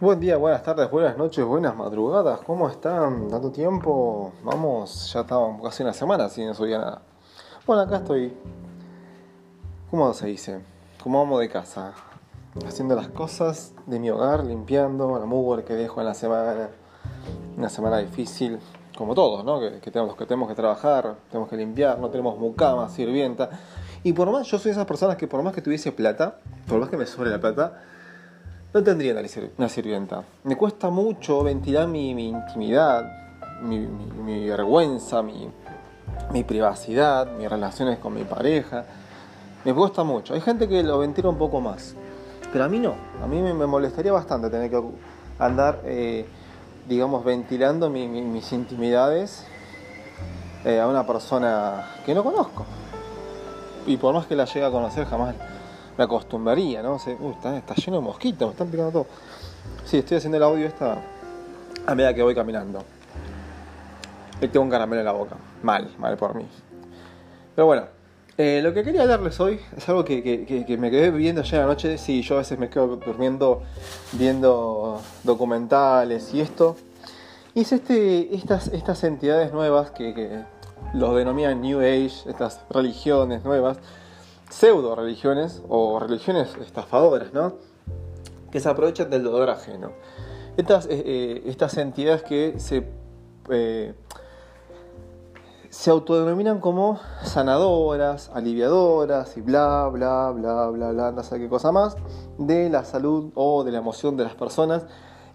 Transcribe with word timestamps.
Buen 0.00 0.18
día, 0.18 0.38
buenas 0.38 0.62
tardes, 0.62 0.90
buenas 0.90 1.18
noches, 1.18 1.44
buenas 1.44 1.76
madrugadas. 1.76 2.40
¿Cómo 2.46 2.70
están? 2.70 3.28
¿Tanto 3.28 3.50
tiempo? 3.50 4.32
Vamos, 4.42 5.12
ya 5.12 5.20
estamos 5.20 5.62
casi 5.62 5.82
una 5.82 5.92
semana 5.92 6.26
sin 6.30 6.46
no 6.46 6.54
nada. 6.54 7.02
Bueno, 7.66 7.82
acá 7.82 7.96
estoy. 7.96 8.32
¿Cómo 9.90 10.10
se 10.14 10.28
dice? 10.28 10.60
Como 11.02 11.20
amo 11.20 11.38
de 11.38 11.50
casa. 11.50 11.92
Haciendo 12.66 12.96
las 12.96 13.08
cosas 13.08 13.74
de 13.84 14.00
mi 14.00 14.08
hogar, 14.08 14.42
limpiando 14.42 15.18
la 15.18 15.26
mugre 15.26 15.64
que 15.64 15.74
dejo 15.74 16.00
en 16.00 16.06
la 16.06 16.14
semana. 16.14 16.70
Una 17.58 17.68
semana 17.68 17.98
difícil, 17.98 18.58
como 18.96 19.14
todos, 19.14 19.44
¿no? 19.44 19.60
Que, 19.60 19.80
que 19.80 19.90
tenemos, 19.90 20.16
que 20.16 20.24
tenemos 20.24 20.48
que 20.48 20.54
trabajar, 20.54 21.16
tenemos 21.30 21.50
que 21.50 21.58
limpiar, 21.58 21.98
no 21.98 22.08
tenemos 22.08 22.38
mucama, 22.38 22.88
sirvienta. 22.88 23.50
Y 24.02 24.14
por 24.14 24.30
más, 24.30 24.46
yo 24.46 24.58
soy 24.58 24.70
esas 24.70 24.86
personas 24.86 25.18
que 25.18 25.28
por 25.28 25.42
más 25.42 25.52
que 25.52 25.60
tuviese 25.60 25.92
plata, 25.92 26.38
por 26.66 26.80
más 26.80 26.88
que 26.88 26.96
me 26.96 27.04
sobre 27.04 27.28
la 27.28 27.38
plata, 27.38 27.82
no 28.72 28.82
tendría 28.82 29.14
una 29.58 29.68
sirvienta. 29.68 30.22
Me 30.44 30.56
cuesta 30.56 30.90
mucho 30.90 31.42
ventilar 31.42 31.88
mi, 31.88 32.10
intimidad, 32.10 33.04
mi, 33.62 34.48
vergüenza, 34.48 35.22
mi, 35.22 36.44
privacidad, 36.44 37.30
mis 37.32 37.48
relaciones 37.48 37.98
con 37.98 38.14
mi 38.14 38.24
pareja. 38.24 38.84
Me 39.64 39.74
cuesta 39.74 40.04
mucho. 40.04 40.34
Hay 40.34 40.40
gente 40.40 40.68
que 40.68 40.82
lo 40.82 40.98
ventila 40.98 41.28
un 41.28 41.38
poco 41.38 41.60
más. 41.60 41.94
Pero 42.52 42.64
a 42.64 42.68
mí 42.68 42.78
no. 42.78 42.94
A 43.22 43.26
mí 43.26 43.40
me, 43.40 43.66
molestaría 43.66 44.12
bastante 44.12 44.50
tener 44.50 44.70
que 44.70 44.82
andar, 45.38 45.80
eh, 45.84 46.26
digamos, 46.88 47.24
ventilando 47.24 47.90
mis 47.90 48.52
intimidades 48.52 49.44
eh, 50.64 50.78
a 50.78 50.86
una 50.86 51.06
persona 51.06 51.86
que 52.04 52.14
no 52.14 52.22
conozco 52.22 52.66
y 53.86 53.96
por 53.96 54.14
más 54.14 54.26
que 54.26 54.36
la 54.36 54.44
llegue 54.44 54.64
a 54.64 54.70
conocer, 54.70 55.06
jamás 55.06 55.34
me 55.96 56.04
acostumbraría, 56.04 56.82
¿no? 56.82 56.96
está, 56.96 57.74
lleno 57.74 57.98
de 57.98 58.02
mosquitos, 58.02 58.48
me 58.48 58.52
están 58.52 58.68
picando 58.68 58.92
todo. 58.92 59.06
Sí, 59.84 59.98
estoy 59.98 60.18
haciendo 60.18 60.36
el 60.36 60.42
audio 60.42 60.66
esta 60.66 60.98
a 61.86 61.94
medida 61.94 62.14
que 62.14 62.22
voy 62.22 62.34
caminando. 62.34 62.84
Y 64.40 64.48
tengo 64.48 64.64
un 64.64 64.70
caramelo 64.70 65.00
en 65.00 65.06
la 65.06 65.12
boca. 65.12 65.36
Mal, 65.62 65.90
mal 65.98 66.16
por 66.16 66.34
mí. 66.34 66.46
Pero 67.54 67.66
bueno, 67.66 67.84
eh, 68.38 68.60
lo 68.62 68.72
que 68.72 68.82
quería 68.82 69.02
hablarles 69.02 69.38
hoy 69.38 69.60
es 69.76 69.88
algo 69.88 70.04
que, 70.04 70.76
me 70.78 70.90
quedé 70.90 71.10
viendo 71.10 71.42
ayer 71.42 71.60
anoche. 71.60 71.98
Sí, 71.98 72.22
yo 72.22 72.36
a 72.36 72.38
veces 72.38 72.58
me 72.58 72.70
quedo 72.70 72.96
durmiendo 72.96 73.62
viendo 74.12 75.00
documentales 75.24 76.32
y 76.32 76.40
esto. 76.40 76.76
Y 77.54 77.60
es 77.62 77.72
este, 77.72 78.34
estas, 78.34 78.68
estas 78.68 79.04
entidades 79.04 79.52
nuevas 79.52 79.90
que 79.90 80.44
los 80.94 81.14
denominan 81.14 81.60
New 81.60 81.80
Age, 81.80 82.30
estas 82.30 82.62
religiones 82.70 83.44
nuevas, 83.44 83.78
pseudo 84.50 84.94
religiones 84.94 85.62
o 85.68 85.98
religiones 85.98 86.56
estafadoras, 86.60 87.32
¿no? 87.32 87.54
Que 88.50 88.60
se 88.60 88.68
aprovechan 88.68 89.08
del 89.08 89.22
dolor 89.22 89.48
ajeno. 89.48 89.92
Estas, 90.56 90.86
eh, 90.86 91.02
eh, 91.04 91.42
estas 91.46 91.76
entidades 91.78 92.22
que 92.22 92.58
se, 92.58 92.86
eh, 93.48 93.94
se 95.68 95.90
autodenominan 95.90 96.60
como 96.60 96.98
sanadoras, 97.22 98.30
aliviadoras 98.34 99.36
y 99.36 99.40
bla, 99.40 99.88
bla, 99.90 100.32
bla, 100.32 100.68
bla, 100.68 100.90
bla, 100.90 101.12
no 101.12 101.22
sé 101.22 101.38
qué 101.38 101.48
cosa 101.48 101.70
más, 101.70 101.96
de 102.36 102.68
la 102.68 102.84
salud 102.84 103.30
o 103.36 103.62
de 103.62 103.70
la 103.70 103.78
emoción 103.78 104.16
de 104.16 104.24
las 104.24 104.34
personas 104.34 104.84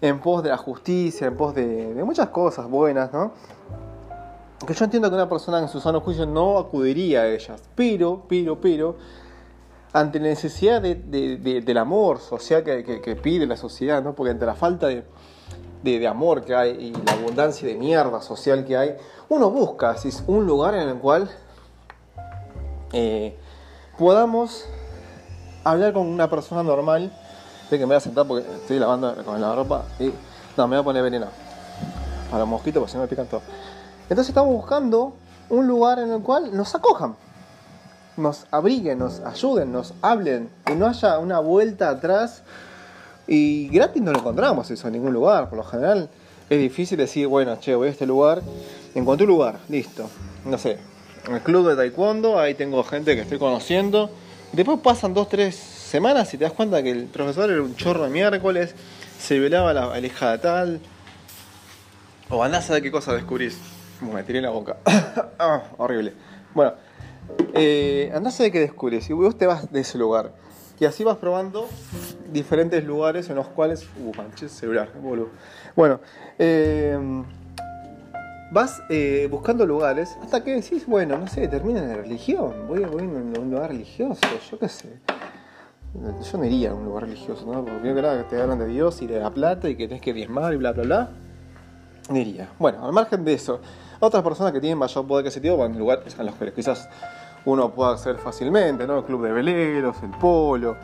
en 0.02 0.20
pos 0.20 0.42
de 0.42 0.50
la 0.50 0.58
justicia, 0.58 1.26
en 1.26 1.36
pos 1.36 1.54
de, 1.54 1.94
de 1.94 2.04
muchas 2.04 2.28
cosas 2.28 2.68
buenas, 2.68 3.12
¿no? 3.14 3.32
Que 4.64 4.74
yo 4.74 4.84
entiendo 4.84 5.10
que 5.10 5.16
una 5.16 5.28
persona 5.28 5.58
en 5.58 5.68
su 5.68 5.80
sano 5.80 6.00
juicio 6.00 6.26
no 6.26 6.58
acudiría 6.58 7.22
a 7.22 7.28
ellas, 7.28 7.62
pero, 7.74 8.24
pero, 8.28 8.60
pero, 8.60 8.96
ante 9.92 10.18
la 10.18 10.28
necesidad 10.28 10.80
de, 10.80 10.94
del 10.96 11.78
amor 11.78 12.20
social 12.20 12.62
que, 12.62 13.18
pide 13.22 13.46
la 13.46 13.56
sociedad, 13.56 14.02
¿no? 14.02 14.14
porque 14.14 14.30
ante 14.30 14.46
la 14.46 14.54
falta 14.54 14.88
de, 14.88 15.04
amor 16.08 16.44
que 16.44 16.54
hay 16.54 16.70
y 16.70 16.92
la 17.04 17.12
abundancia 17.12 17.68
de 17.68 17.74
mierda 17.74 18.20
social 18.20 18.64
que 18.64 18.76
hay, 18.76 18.96
uno 19.28 19.50
busca 19.50 19.90
así, 19.90 20.10
un 20.26 20.46
lugar 20.46 20.74
en 20.74 20.88
el 20.88 20.96
cual 20.96 21.30
eh, 22.92 23.36
podamos 23.98 24.66
hablar 25.66 25.92
con 25.92 26.06
una 26.06 26.30
persona 26.30 26.62
normal. 26.62 27.12
De 27.70 27.78
que 27.78 27.84
me 27.84 27.86
voy 27.86 27.96
a 27.96 28.00
sentar 28.00 28.26
porque 28.26 28.46
estoy 28.48 28.78
lavando 28.78 29.12
con 29.24 29.40
la 29.40 29.52
ropa 29.54 29.84
y 29.98 30.12
no, 30.56 30.68
me 30.68 30.76
voy 30.76 30.82
a 30.82 30.84
poner 30.84 31.02
veneno 31.02 31.26
para 32.30 32.44
mosquitos 32.44 32.80
porque 32.80 32.92
si 32.92 32.96
no 32.96 33.02
me 33.02 33.08
pican 33.08 33.26
todo. 33.26 33.42
Entonces 34.08 34.28
estamos 34.28 34.54
buscando 34.54 35.14
un 35.48 35.66
lugar 35.66 35.98
en 35.98 36.12
el 36.12 36.22
cual 36.22 36.56
nos 36.56 36.74
acojan, 36.74 37.16
nos 38.16 38.46
abriguen, 38.50 38.98
nos 38.98 39.20
ayuden, 39.20 39.72
nos 39.72 39.94
hablen, 40.02 40.48
y 40.70 40.74
no 40.74 40.86
haya 40.86 41.18
una 41.18 41.40
vuelta 41.40 41.90
atrás. 41.90 42.42
Y 43.26 43.68
gratis 43.68 44.02
no 44.02 44.12
lo 44.12 44.18
encontramos 44.18 44.70
eso 44.70 44.86
en 44.86 44.94
ningún 44.94 45.12
lugar, 45.12 45.48
por 45.48 45.58
lo 45.58 45.64
general 45.64 46.08
es 46.48 46.58
difícil 46.60 46.98
decir, 46.98 47.26
bueno, 47.26 47.58
che, 47.58 47.74
voy 47.74 47.88
a 47.88 47.90
este 47.90 48.06
lugar, 48.06 48.40
encontré 48.94 49.24
un 49.24 49.32
lugar, 49.32 49.58
listo. 49.68 50.08
No 50.44 50.58
sé, 50.58 50.78
el 51.28 51.40
club 51.40 51.68
de 51.68 51.74
taekwondo, 51.76 52.38
ahí 52.38 52.54
tengo 52.54 52.84
gente 52.84 53.16
que 53.16 53.22
estoy 53.22 53.38
conociendo. 53.38 54.10
Después 54.52 54.78
pasan 54.78 55.12
dos, 55.12 55.28
tres 55.28 55.56
semanas 55.56 56.32
y 56.34 56.38
te 56.38 56.44
das 56.44 56.52
cuenta 56.52 56.82
que 56.82 56.92
el 56.92 57.06
profesor 57.06 57.50
era 57.50 57.62
un 57.62 57.74
chorro 57.74 58.04
de 58.04 58.10
miércoles, 58.10 58.74
se 59.18 59.40
velaba 59.40 59.72
la 59.72 59.90
de 60.00 60.10
tal. 60.40 60.80
O 62.30 62.42
andás 62.42 62.70
a 62.70 62.74
ver 62.74 62.82
qué 62.82 62.92
cosa 62.92 63.12
descubrís. 63.12 63.75
Me 64.00 64.22
tiré 64.22 64.38
en 64.38 64.44
la 64.44 64.50
boca. 64.50 64.76
Ah, 65.38 65.64
horrible. 65.76 66.14
Bueno, 66.54 66.72
eh, 67.54 68.10
andás 68.14 68.40
a 68.40 68.44
descubres. 68.44 69.08
Y 69.10 69.12
vos 69.12 69.36
te 69.36 69.46
vas 69.46 69.70
de 69.70 69.80
ese 69.80 69.98
lugar. 69.98 70.32
Y 70.78 70.84
así 70.84 71.04
vas 71.04 71.16
probando 71.16 71.68
diferentes 72.32 72.84
lugares 72.84 73.28
en 73.30 73.36
los 73.36 73.46
cuales. 73.48 73.86
Uh, 73.98 74.12
manches, 74.16 74.52
celular, 74.52 74.90
boludo. 75.00 75.28
Bueno, 75.74 76.00
eh, 76.38 76.98
vas 78.50 78.82
eh, 78.88 79.28
buscando 79.30 79.66
lugares 79.66 80.16
hasta 80.22 80.42
que 80.42 80.54
decís, 80.54 80.86
bueno, 80.86 81.18
no 81.18 81.26
sé, 81.26 81.48
termina 81.48 81.82
en 81.82 81.88
la 81.88 81.96
religión. 81.96 82.66
Voy, 82.68 82.84
voy 82.84 83.02
a 83.02 83.06
un 83.06 83.50
lugar 83.50 83.70
religioso, 83.70 84.20
yo 84.50 84.58
qué 84.58 84.68
sé. 84.68 85.00
Yo 86.30 86.38
no 86.38 86.44
iría 86.44 86.70
a 86.70 86.74
un 86.74 86.84
lugar 86.84 87.04
religioso, 87.04 87.46
¿no? 87.46 87.64
Porque 87.64 87.94
que 87.94 88.24
te 88.28 88.40
hablan 88.40 88.58
de 88.58 88.66
Dios 88.66 89.00
y 89.00 89.06
de 89.06 89.18
la 89.18 89.30
plata 89.30 89.68
y 89.68 89.76
que 89.76 89.88
tenés 89.88 90.02
que 90.02 90.12
diezmar 90.12 90.52
y 90.52 90.56
bla, 90.56 90.72
bla, 90.72 90.82
bla. 90.82 91.10
No 92.10 92.16
iría. 92.16 92.50
Bueno, 92.58 92.84
al 92.84 92.92
margen 92.92 93.24
de 93.24 93.32
eso, 93.32 93.60
otras 94.00 94.22
personas 94.22 94.52
que 94.52 94.60
tienen 94.60 94.78
mayor 94.78 95.06
poder 95.06 95.30
tipo 95.30 95.56
van 95.56 95.72
en 95.72 95.78
lugares 95.78 96.18
a 96.18 96.22
los 96.22 96.34
que 96.34 96.52
quizás 96.52 96.88
uno 97.44 97.70
pueda 97.70 97.92
acceder 97.92 98.18
fácilmente, 98.18 98.86
¿no? 98.86 98.98
El 98.98 99.04
club 99.04 99.22
de 99.22 99.32
veleros, 99.32 99.96
el 100.02 100.10
polo, 100.10 100.76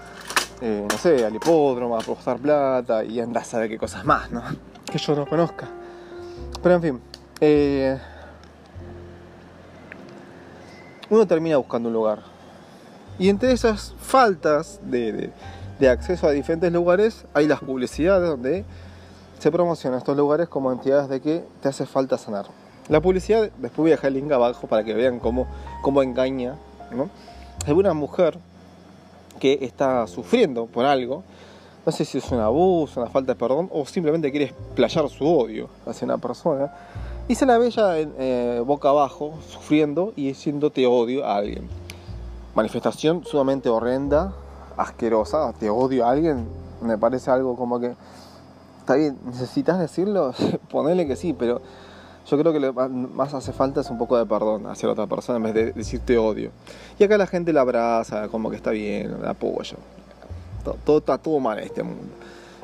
eh, 0.60 0.86
no 0.88 0.96
sé, 0.96 1.24
al 1.24 1.34
hipódromo, 1.34 1.96
a 1.96 2.00
apostar 2.00 2.38
plata 2.38 3.04
y 3.04 3.20
andar 3.20 3.42
a 3.42 3.46
saber 3.46 3.68
qué 3.68 3.78
cosas 3.78 4.04
más, 4.04 4.30
¿no? 4.30 4.42
Que 4.90 4.98
yo 4.98 5.14
no 5.16 5.26
conozca. 5.26 5.68
Pero 6.62 6.74
en 6.76 6.82
fin, 6.82 7.00
eh, 7.40 7.98
uno 11.10 11.26
termina 11.26 11.56
buscando 11.56 11.88
un 11.88 11.94
lugar. 11.94 12.20
Y 13.18 13.28
entre 13.28 13.52
esas 13.52 13.94
faltas 14.00 14.80
de, 14.82 15.30
acceso 15.90 16.28
a 16.28 16.30
diferentes 16.30 16.72
lugares 16.72 17.26
hay 17.34 17.48
las 17.48 17.58
publicidades 17.58 18.28
donde 18.28 18.64
se 19.40 19.50
promociona 19.50 19.98
estos 19.98 20.16
lugares 20.16 20.48
como 20.48 20.70
entidades 20.70 21.08
de 21.08 21.20
que 21.20 21.44
te 21.60 21.68
hace 21.68 21.86
falta 21.86 22.16
sanar. 22.16 22.46
La 22.88 23.00
publicidad, 23.00 23.50
después 23.58 23.76
voy 23.76 23.90
a 23.90 23.94
dejar 23.94 24.08
el 24.08 24.14
link 24.14 24.32
abajo 24.32 24.66
para 24.66 24.82
que 24.84 24.94
vean 24.94 25.18
cómo, 25.20 25.46
cómo 25.82 26.02
engaña. 26.02 26.56
¿no? 26.90 27.08
Una 27.72 27.94
mujer 27.94 28.38
que 29.38 29.58
está 29.62 30.06
sufriendo 30.06 30.66
por 30.66 30.84
algo, 30.84 31.22
no 31.84 31.92
sé 31.92 32.04
si 32.04 32.18
es 32.18 32.30
un 32.30 32.38
abuso, 32.38 33.00
una 33.00 33.10
falta 33.10 33.34
de 33.34 33.38
perdón, 33.38 33.68
o 33.72 33.84
simplemente 33.86 34.30
quiere 34.30 34.46
explayar 34.46 35.08
su 35.08 35.26
odio 35.26 35.68
hacia 35.86 36.04
una 36.04 36.18
persona, 36.18 36.72
y 37.28 37.34
se 37.34 37.46
la 37.46 37.58
ve 37.58 37.70
ya 37.70 37.98
eh, 37.98 38.62
boca 38.64 38.90
abajo, 38.90 39.34
sufriendo 39.48 40.12
y 40.16 40.28
diciendo 40.28 40.70
te 40.70 40.86
odio 40.86 41.24
a 41.24 41.36
alguien. 41.36 41.68
Manifestación 42.54 43.24
sumamente 43.24 43.68
horrenda, 43.68 44.32
asquerosa, 44.76 45.52
te 45.58 45.70
odio 45.70 46.06
a 46.06 46.10
alguien, 46.10 46.46
me 46.80 46.98
parece 46.98 47.30
algo 47.30 47.56
como 47.56 47.80
que, 47.80 47.94
está 48.80 48.94
bien, 48.94 49.18
necesitas 49.24 49.78
decirlo, 49.78 50.34
ponele 50.70 51.06
que 51.06 51.16
sí, 51.16 51.32
pero 51.32 51.62
yo 52.28 52.38
creo 52.38 52.52
que 52.52 52.60
lo 52.60 52.72
más 52.72 53.34
hace 53.34 53.52
falta 53.52 53.80
es 53.80 53.90
un 53.90 53.98
poco 53.98 54.16
de 54.16 54.24
perdón 54.24 54.66
hacia 54.66 54.86
la 54.86 54.92
otra 54.92 55.06
persona 55.06 55.38
en 55.38 55.42
vez 55.42 55.54
de 55.54 55.72
decirte 55.72 56.16
odio. 56.16 56.50
Y 56.98 57.04
acá 57.04 57.18
la 57.18 57.26
gente 57.26 57.52
la 57.52 57.62
abraza, 57.62 58.28
como 58.28 58.50
que 58.50 58.56
está 58.56 58.70
bien, 58.70 59.20
la 59.22 59.30
apoyo. 59.30 59.76
Todo, 60.84 60.98
está 60.98 61.18
todo 61.18 61.40
mal 61.40 61.58
en 61.58 61.64
este 61.64 61.82
mundo. 61.82 62.04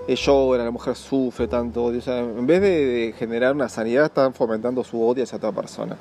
Llora, 0.07 0.65
la 0.65 0.71
mujer 0.71 0.95
sufre 0.95 1.49
tanto 1.49 1.85
odio. 1.85 2.01
en 2.07 2.47
vez 2.47 2.63
de, 2.63 3.15
generar 3.19 3.55
una 3.55 3.69
sanidad, 3.69 4.07
están 4.07 4.33
fomentando 4.33 4.85
su 4.85 5.03
odio 5.03 5.25
hacia 5.25 5.37
otra 5.37 5.53
persona. 5.53 5.97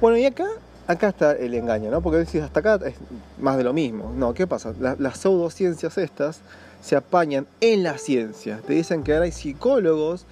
Bueno, 0.00 0.18
y 0.18 0.26
acá, 0.26 0.46
acá 0.86 1.08
está 1.08 1.32
el 1.32 1.54
engaño, 1.54 1.90
¿no? 1.90 2.02
Porque 2.02 2.18
decís, 2.18 2.42
hasta 2.42 2.60
acá 2.60 2.80
es 2.84 2.96
más 3.38 3.56
de 3.56 3.64
lo 3.64 3.72
mismo. 3.72 4.12
No, 4.14 4.34
¿qué 4.34 4.46
pasa? 4.46 4.74
las 4.78 5.18
pseudociencias 5.18 5.96
estas 5.96 6.40
se 6.82 6.96
apañan 6.96 7.46
en 7.60 7.82
la 7.82 7.96
ciencia. 7.96 8.60
Te 8.66 8.74
dicen 8.74 9.02
que 9.02 9.12
ahora 9.12 9.24
hay 9.24 9.32
psicólogos 9.32 10.26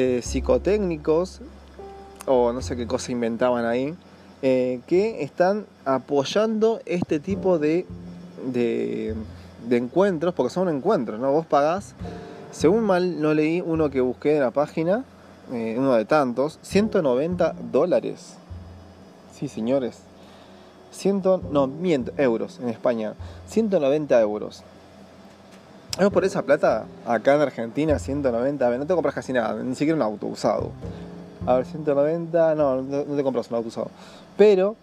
eh, 0.00 0.22
psicotécnicos, 0.22 1.40
o 2.24 2.52
no 2.52 2.62
sé 2.62 2.76
qué 2.76 2.86
cosa 2.86 3.10
inventaban 3.10 3.66
ahí, 3.66 3.96
eh, 4.42 4.78
que 4.86 5.24
están 5.24 5.66
apoyando 5.84 6.80
este 6.86 7.18
tipo 7.18 7.58
de, 7.58 7.84
de, 8.52 9.16
encuentros, 9.68 10.34
porque 10.34 10.54
son 10.54 10.68
encuentros, 10.68 11.18
¿no? 11.18 11.32
Vos 11.32 11.46
pagás, 11.46 11.96
según 12.52 12.84
mal 12.84 13.20
no 13.20 13.34
leí 13.34 13.60
uno 13.60 13.90
que 13.90 14.00
busqué 14.00 14.36
en 14.36 14.42
la 14.42 14.52
página, 14.52 15.04
eh, 15.52 15.74
uno 15.76 15.94
de 15.94 16.04
tantos, 16.04 16.60
190 16.62 17.56
dólares. 17.72 18.36
Sí, 19.32 19.48
señores. 19.48 19.98
100, 20.92 21.22
no, 21.50 21.68
euros 22.18 22.60
en 22.62 22.68
España. 22.68 23.14
190 23.48 24.20
euros. 24.20 24.62
Es 25.98 26.08
por 26.10 26.24
esa 26.24 26.42
plata, 26.42 26.86
acá 27.04 27.34
en 27.34 27.40
Argentina, 27.40 27.98
190, 27.98 28.78
no 28.78 28.86
te 28.86 28.94
compras 28.94 29.16
casi 29.16 29.32
nada, 29.32 29.60
ni 29.60 29.74
siquiera 29.74 29.96
un 29.96 30.02
auto 30.02 30.28
usado. 30.28 30.70
A 31.44 31.56
ver, 31.56 31.66
190, 31.66 32.54
no, 32.54 32.82
no 32.82 33.16
te 33.16 33.24
compras 33.24 33.50
un 33.50 33.56
auto 33.56 33.66
usado. 33.66 33.90
Pero, 34.36 34.76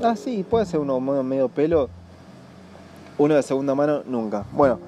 ah, 0.00 0.14
sí, 0.14 0.46
puede 0.48 0.64
ser 0.64 0.78
uno 0.78 1.00
medio 1.00 1.48
pelo. 1.48 1.88
Uno 3.18 3.34
de 3.34 3.42
segunda 3.42 3.74
mano, 3.74 4.02
nunca. 4.06 4.44
Bueno, 4.52 4.78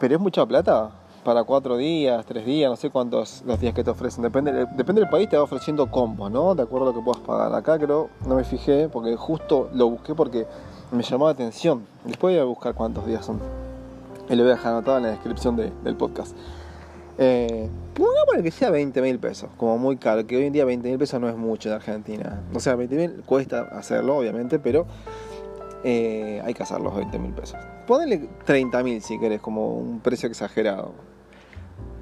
pero 0.00 0.14
es 0.14 0.20
mucha 0.22 0.46
plata 0.46 0.90
para 1.22 1.44
cuatro 1.44 1.76
días, 1.76 2.24
tres 2.24 2.46
días, 2.46 2.70
no 2.70 2.76
sé 2.76 2.88
cuántos 2.88 3.42
los 3.44 3.60
días 3.60 3.74
que 3.74 3.84
te 3.84 3.90
ofrecen. 3.90 4.22
Depende, 4.22 4.66
depende 4.74 5.02
del 5.02 5.10
país, 5.10 5.28
te 5.28 5.36
va 5.36 5.42
ofreciendo 5.42 5.90
combos, 5.90 6.30
¿no? 6.30 6.54
De 6.54 6.62
acuerdo 6.62 6.88
a 6.88 6.92
lo 6.92 6.98
que 6.98 7.04
puedas 7.04 7.20
pagar. 7.20 7.54
Acá 7.54 7.78
creo, 7.78 8.08
no 8.26 8.36
me 8.36 8.44
fijé, 8.44 8.88
porque 8.88 9.16
justo 9.16 9.68
lo 9.74 9.90
busqué 9.90 10.14
porque 10.14 10.46
me 10.92 11.02
llamó 11.02 11.26
la 11.26 11.32
atención. 11.32 11.86
Después 12.06 12.34
voy 12.34 12.40
a 12.40 12.44
buscar 12.44 12.72
cuántos 12.72 13.04
días 13.04 13.26
son. 13.26 13.65
Y 14.28 14.34
lo 14.34 14.42
voy 14.42 14.52
a 14.52 14.56
dejar 14.56 14.72
anotado 14.72 14.96
en 14.98 15.04
la 15.04 15.10
descripción 15.10 15.56
del 15.56 15.96
podcast. 15.96 16.36
Eh, 17.18 17.68
que 18.42 18.50
sea 18.50 18.70
20 18.70 19.00
mil 19.02 19.18
pesos, 19.18 19.50
como 19.56 19.78
muy 19.78 19.96
caro, 19.96 20.26
que 20.26 20.36
hoy 20.36 20.44
en 20.44 20.52
día 20.52 20.64
20 20.64 20.88
mil 20.88 20.98
pesos 20.98 21.20
no 21.20 21.28
es 21.28 21.36
mucho 21.36 21.68
en 21.68 21.74
Argentina. 21.74 22.42
O 22.54 22.60
sea, 22.60 22.74
20 22.76 22.96
mil 22.96 23.22
cuesta 23.24 23.62
hacerlo, 23.72 24.16
obviamente, 24.16 24.58
pero 24.58 24.86
eh, 25.84 26.40
hay 26.44 26.54
que 26.54 26.62
hacer 26.62 26.80
los 26.80 26.94
20 26.94 27.18
mil 27.18 27.32
pesos. 27.32 27.58
Ponele 27.86 28.28
30 28.44 28.82
mil 28.82 29.02
si 29.02 29.18
querés, 29.18 29.40
como 29.40 29.74
un 29.74 30.00
precio 30.00 30.28
exagerado. 30.28 30.92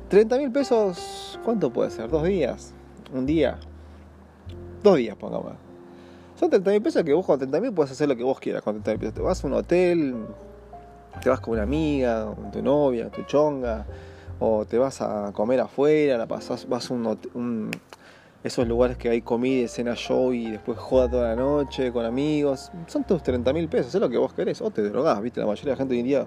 30 0.08 0.38
mil 0.38 0.50
pesos, 0.50 1.38
¿cuánto 1.44 1.72
puede 1.72 1.90
ser? 1.90 2.10
¿Dos 2.10 2.24
días? 2.24 2.74
¿Un 3.12 3.26
día? 3.26 3.58
Dos 4.82 4.96
días, 4.96 5.16
pongamos. 5.16 5.52
Son 6.38 6.50
30 6.50 6.70
mil 6.70 6.82
pesos 6.82 7.02
que 7.04 7.12
vos 7.12 7.24
con 7.24 7.38
30 7.38 7.60
mil 7.60 7.72
puedes 7.72 7.92
hacer 7.92 8.08
lo 8.08 8.16
que 8.16 8.24
vos 8.24 8.40
quieras 8.40 8.62
con 8.62 8.74
30 8.82 8.90
mil 8.90 8.98
pesos. 8.98 9.14
Te 9.14 9.20
vas 9.20 9.44
a 9.44 9.46
un 9.46 9.54
hotel, 9.54 10.14
te 11.22 11.30
vas 11.30 11.40
con 11.40 11.54
una 11.54 11.62
amiga, 11.62 12.26
con 12.34 12.50
tu 12.50 12.62
novia, 12.62 13.10
tu 13.10 13.22
chonga, 13.22 13.86
o 14.38 14.64
te 14.64 14.78
vas 14.78 15.00
a 15.00 15.32
comer 15.32 15.60
afuera, 15.60 16.18
la 16.18 16.26
pasás, 16.26 16.68
vas 16.68 16.90
a 16.90 16.94
un, 16.94 17.70
esos 18.42 18.68
lugares 18.68 18.96
que 18.96 19.08
hay 19.08 19.22
comida, 19.22 19.68
cena 19.68 19.94
show 19.94 20.32
y 20.32 20.50
después 20.50 20.78
joda 20.78 21.08
toda 21.10 21.28
la 21.28 21.36
noche 21.36 21.92
con 21.92 22.04
amigos. 22.04 22.70
Son 22.86 23.04
tus 23.04 23.22
30 23.22 23.52
mil 23.52 23.68
pesos, 23.68 23.94
es 23.94 24.00
lo 24.00 24.10
que 24.10 24.18
vos 24.18 24.34
querés. 24.34 24.60
O 24.60 24.70
te 24.70 24.82
drogás, 24.82 25.20
viste, 25.22 25.40
la 25.40 25.46
mayoría 25.46 25.70
de 25.70 25.70
la 25.70 25.76
gente 25.76 25.94
hoy 25.94 26.00
en 26.00 26.06
día 26.06 26.26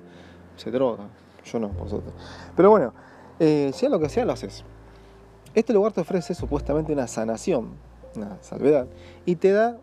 se 0.56 0.72
droga. 0.72 1.04
Yo 1.46 1.60
no, 1.60 1.70
por 1.70 1.90
suerte. 1.90 2.10
Pero 2.56 2.72
bueno, 2.72 2.94
eh, 3.40 3.72
sea 3.74 3.90
lo 3.90 4.00
que 4.00 4.10
sea, 4.10 4.26
lo 4.26 4.34
haces. 4.34 4.64
Este 5.54 5.74
lugar 5.74 5.92
te 5.92 6.02
ofrece 6.02 6.34
supuestamente 6.34 6.92
una 6.92 7.08
sanación, 7.08 7.70
una 8.16 8.38
salvedad, 8.42 8.88
y 9.26 9.36
te 9.36 9.52
da 9.52 9.78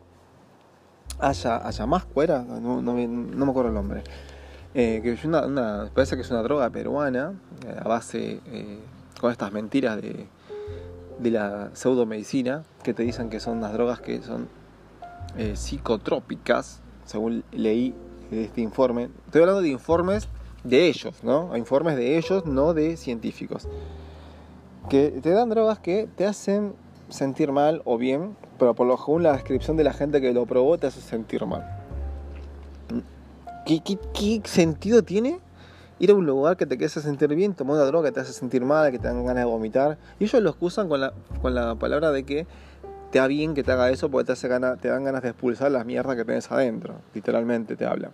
haya, 1.19 1.67
haya 1.67 1.87
más 1.87 2.05
cuera, 2.05 2.43
no, 2.43 2.81
me 2.81 3.51
acuerdo 3.51 3.69
el 3.69 3.75
nombre, 3.75 4.03
eh, 4.75 5.01
que 5.03 5.13
es 5.13 5.25
una, 5.25 5.89
parece 5.95 6.17
que 6.17 6.23
es 6.23 6.31
una 6.31 6.43
droga 6.43 6.69
peruana 6.71 7.35
eh, 7.67 7.77
a 7.81 7.89
base 7.89 8.41
con 9.21 9.31
estas 9.31 9.53
mentiras 9.53 10.01
de, 10.01 10.27
de 11.19 11.31
la 11.31 11.71
pseudomedicina 11.75 12.65
que 12.83 12.93
te 12.93 13.03
dicen 13.03 13.31
que 13.31 13.41
son 13.41 13.59
unas 13.59 13.73
drogas 13.73 14.01
que 14.01 14.21
son 14.23 14.49
psicotrópicas, 15.55 16.81
según 17.05 17.43
leí 17.51 17.95
este 18.31 18.61
informe. 18.61 19.11
Estoy 19.27 19.43
hablando 19.43 19.63
de 19.63 19.69
informes 19.69 20.29
de 20.65 20.87
ellos, 20.87 21.23
¿no? 21.23 21.57
Informes 21.57 21.97
de 21.97 22.17
ellos, 22.17 22.47
no 22.47 22.75
de 22.75 22.97
científicos. 22.97 23.69
Que 24.89 25.11
te 25.23 25.31
dan 25.31 25.51
drogas 25.51 25.79
que 25.79 26.09
te 26.17 26.27
hacen 26.27 26.75
sentir 27.09 27.53
mal 27.53 27.83
o 27.85 27.99
bien, 27.99 28.37
pero 28.59 28.75
por 28.75 28.87
lo 28.87 28.97
según 28.97 29.23
la 29.23 29.33
descripción 29.33 29.77
de 29.77 29.85
la 29.85 29.93
gente 29.93 30.21
que 30.21 30.33
lo 30.33 30.47
probó 30.47 30.79
te 30.79 30.87
hace 30.87 31.01
sentir 31.01 31.45
mal. 31.47 31.84
¿Qué, 33.67 33.81
qué, 33.81 34.41
sentido 34.45 35.03
tiene 35.03 35.41
ir 35.99 36.11
a 36.11 36.15
un 36.15 36.27
lugar 36.27 36.57
que 36.57 36.67
te 36.67 36.83
hace 36.85 37.01
sentir 37.01 37.35
bien, 37.35 37.55
tomar 37.55 37.77
una 37.77 37.85
droga 37.87 38.09
que 38.09 38.13
te 38.13 38.21
hace 38.21 38.33
sentir 38.33 38.65
mal, 38.65 38.91
que 38.91 38.99
te 38.99 39.09
dan 39.09 39.25
ganas 39.25 39.45
de 39.45 39.51
vomitar? 39.51 39.99
Y 40.19 40.25
ellos 40.25 40.43
lo 40.43 40.51
excusan 40.51 40.89
con 40.89 41.01
la, 41.01 41.13
con 41.41 41.55
la 41.55 41.75
palabra 41.75 42.11
de 42.11 42.25
que 42.25 42.47
te 43.11 43.19
da 43.19 43.27
bien 43.27 43.55
que 43.55 43.63
te 43.63 43.73
haga 43.73 43.91
eso 43.91 44.11
porque 44.11 44.27
te, 44.27 44.33
hace 44.33 44.49
ganas, 44.49 44.81
te 44.81 44.89
dan 44.89 45.05
ganas 45.05 45.23
de 45.23 45.31
expulsar 45.31 45.71
las 45.71 45.87
mierdas 45.87 46.17
que 46.17 46.25
tenés 46.25 46.51
adentro. 46.51 46.97
Literalmente 47.15 47.77
te 47.77 47.87
hablan 47.87 48.11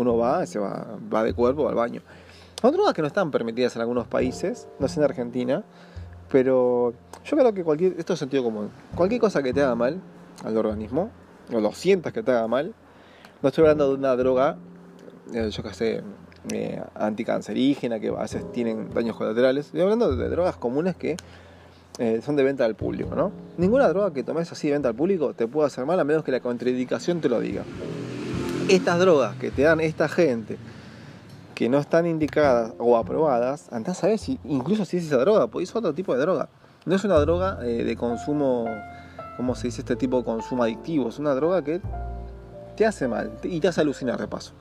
uno 0.00 0.16
va, 0.16 0.46
se 0.46 0.58
va, 0.58 0.86
va 1.12 1.24
de 1.24 1.34
cuerpo 1.34 1.68
al 1.68 1.74
baño. 1.74 2.02
Son 2.60 2.72
drogas 2.72 2.94
que 2.94 3.02
no 3.02 3.08
están 3.08 3.30
permitidas 3.30 3.74
en 3.76 3.82
algunos 3.82 4.06
países, 4.06 4.68
no 4.78 4.88
sé 4.88 5.00
en 5.00 5.04
Argentina, 5.04 5.64
pero 6.30 6.92
yo 7.24 7.36
creo 7.36 7.52
que 7.52 7.64
cualquier, 7.64 7.94
esto 7.98 8.12
es 8.12 8.18
sentido 8.18 8.44
común, 8.44 8.70
cualquier 8.94 9.20
cosa 9.20 9.42
que 9.42 9.52
te 9.52 9.62
haga 9.62 9.74
mal 9.74 10.00
al 10.44 10.56
organismo, 10.56 11.10
o 11.52 11.60
lo 11.60 11.72
sientas 11.72 12.12
que 12.12 12.22
te 12.22 12.30
haga 12.30 12.46
mal, 12.48 12.74
no 13.42 13.48
estoy 13.48 13.62
hablando 13.62 13.88
de 13.88 13.94
una 13.94 14.14
droga, 14.16 14.56
yo 15.32 15.62
que 15.62 15.74
sé, 15.74 16.02
eh, 16.52 16.82
anticancerígena, 16.94 18.00
que 18.00 18.08
a 18.08 18.22
veces 18.22 18.50
tienen 18.52 18.90
daños 18.94 19.16
colaterales, 19.16 19.66
estoy 19.66 19.82
hablando 19.82 20.16
de 20.16 20.28
drogas 20.28 20.56
comunes 20.56 20.96
que 20.96 21.16
eh, 21.98 22.20
son 22.24 22.36
de 22.36 22.44
venta 22.44 22.64
al 22.64 22.74
público, 22.74 23.14
¿no? 23.14 23.32
Ninguna 23.58 23.88
droga 23.88 24.12
que 24.12 24.22
tomes 24.22 24.50
así 24.50 24.68
de 24.68 24.74
venta 24.74 24.88
al 24.88 24.94
público 24.94 25.34
te 25.34 25.46
puede 25.46 25.66
hacer 25.66 25.84
mal 25.86 26.00
a 26.00 26.04
menos 26.04 26.24
que 26.24 26.32
la 26.32 26.40
contraindicación 26.40 27.20
te 27.20 27.28
lo 27.28 27.40
diga 27.40 27.64
estas 28.70 29.00
drogas 29.00 29.34
que 29.36 29.50
te 29.50 29.62
dan 29.62 29.80
esta 29.80 30.08
gente 30.08 30.56
que 31.56 31.68
no 31.68 31.78
están 31.78 32.06
indicadas 32.06 32.72
o 32.78 32.96
aprobadas, 32.96 33.70
andás 33.72 34.02
a 34.04 34.06
ver 34.06 34.18
si, 34.18 34.38
incluso 34.44 34.84
si 34.84 34.96
es 34.96 35.06
esa 35.06 35.18
droga, 35.18 35.48
pues 35.48 35.68
es 35.68 35.76
otro 35.76 35.92
tipo 35.92 36.14
de 36.14 36.20
droga. 36.20 36.48
No 36.86 36.94
es 36.94 37.04
una 37.04 37.16
droga 37.16 37.58
eh, 37.62 37.84
de 37.84 37.96
consumo, 37.96 38.66
como 39.36 39.54
se 39.54 39.66
dice 39.66 39.82
este 39.82 39.96
tipo 39.96 40.18
de 40.18 40.24
consumo 40.24 40.62
adictivo, 40.62 41.08
es 41.08 41.18
una 41.18 41.34
droga 41.34 41.62
que 41.62 41.82
te 42.76 42.86
hace 42.86 43.08
mal 43.08 43.32
y 43.42 43.60
te 43.60 43.68
hace 43.68 43.80
alucinar 43.82 44.18
de 44.18 44.28
paso. 44.28 44.52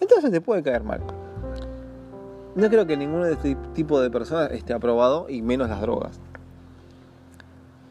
Entonces 0.00 0.30
te 0.30 0.40
puede 0.40 0.62
caer 0.62 0.82
mal. 0.82 1.00
No 2.54 2.68
creo 2.68 2.86
que 2.86 2.96
ninguno 2.96 3.24
de 3.24 3.34
este 3.34 3.54
tipo 3.74 4.00
de 4.00 4.10
personas 4.10 4.50
esté 4.52 4.72
aprobado 4.72 5.28
y 5.28 5.42
menos 5.42 5.68
las 5.68 5.80
drogas. 5.80 6.18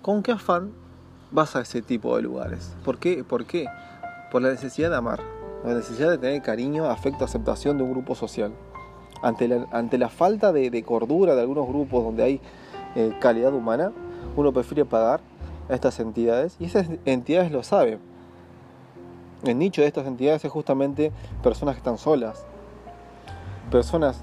¿Con 0.01 0.23
qué 0.23 0.31
afán 0.31 0.71
vas 1.31 1.55
a 1.55 1.61
ese 1.61 1.81
tipo 1.81 2.15
de 2.15 2.23
lugares? 2.23 2.75
¿Por 2.83 2.97
qué? 2.97 3.23
¿Por 3.23 3.45
qué? 3.45 3.67
por 4.29 4.41
la 4.41 4.49
necesidad 4.49 4.89
de 4.89 4.95
amar, 4.95 5.19
la 5.63 5.73
necesidad 5.73 6.09
de 6.09 6.17
tener 6.17 6.41
cariño, 6.41 6.85
afecto, 6.85 7.25
aceptación 7.25 7.77
de 7.77 7.83
un 7.83 7.91
grupo 7.91 8.15
social. 8.15 8.51
Ante 9.21 9.47
la, 9.47 9.67
ante 9.71 9.97
la 9.97 10.09
falta 10.09 10.53
de, 10.53 10.83
cordura 10.83 11.35
de 11.35 11.41
algunos 11.41 11.67
grupos 11.67 12.03
donde 12.03 12.23
hay 12.23 12.41
eh, 12.95 13.13
calidad 13.19 13.53
humana, 13.53 13.91
uno 14.35 14.53
prefiere 14.53 14.85
pagar 14.85 15.21
a 15.69 15.75
estas 15.75 15.99
entidades 15.99 16.55
y 16.59 16.65
esas 16.65 16.87
entidades 17.05 17.51
lo 17.51 17.63
saben. 17.63 17.99
El 19.43 19.57
nicho 19.57 19.81
de 19.81 19.87
estas 19.87 20.05
entidades 20.05 20.43
es 20.43 20.51
justamente 20.51 21.11
personas 21.41 21.75
que 21.75 21.79
están 21.79 21.97
solas, 21.97 22.45
personas 23.71 24.21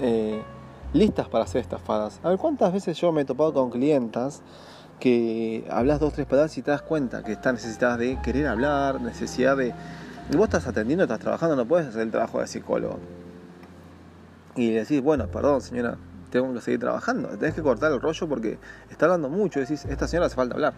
eh, 0.00 0.42
listas 0.92 1.28
para 1.28 1.46
ser 1.46 1.62
estafadas. 1.62 2.20
A 2.22 2.28
ver, 2.28 2.38
¿cuántas 2.38 2.72
veces 2.72 2.98
yo 2.98 3.10
me 3.12 3.22
he 3.22 3.24
topado 3.24 3.54
con 3.54 3.70
clientas 3.70 4.42
que 5.00 5.66
hablas 5.70 5.98
dos, 5.98 6.12
tres 6.12 6.26
palabras 6.26 6.56
y 6.58 6.62
te 6.62 6.70
das 6.70 6.82
cuenta 6.82 7.24
que 7.24 7.32
están 7.32 7.54
necesitadas 7.54 7.98
de 7.98 8.20
querer 8.22 8.46
hablar, 8.46 9.00
necesidad 9.00 9.56
de... 9.56 9.74
Y 10.30 10.36
vos 10.36 10.44
estás 10.44 10.66
atendiendo, 10.66 11.04
estás 11.04 11.20
trabajando, 11.20 11.56
no 11.56 11.66
puedes 11.66 11.88
hacer 11.88 12.02
el 12.02 12.10
trabajo 12.10 12.40
de 12.40 12.46
psicólogo. 12.46 12.98
Y 14.56 14.70
decís, 14.70 15.02
bueno, 15.02 15.26
perdón 15.26 15.60
señora, 15.60 15.98
tengo 16.30 16.52
que 16.52 16.60
seguir 16.60 16.80
trabajando. 16.80 17.28
Tenés 17.28 17.54
que 17.54 17.62
cortar 17.62 17.92
el 17.92 18.00
rollo 18.00 18.28
porque 18.28 18.58
está 18.90 19.06
hablando 19.06 19.28
mucho. 19.28 19.60
Decís, 19.60 19.84
esta 19.84 20.08
señora 20.08 20.26
hace 20.26 20.36
falta 20.36 20.54
hablar. 20.54 20.74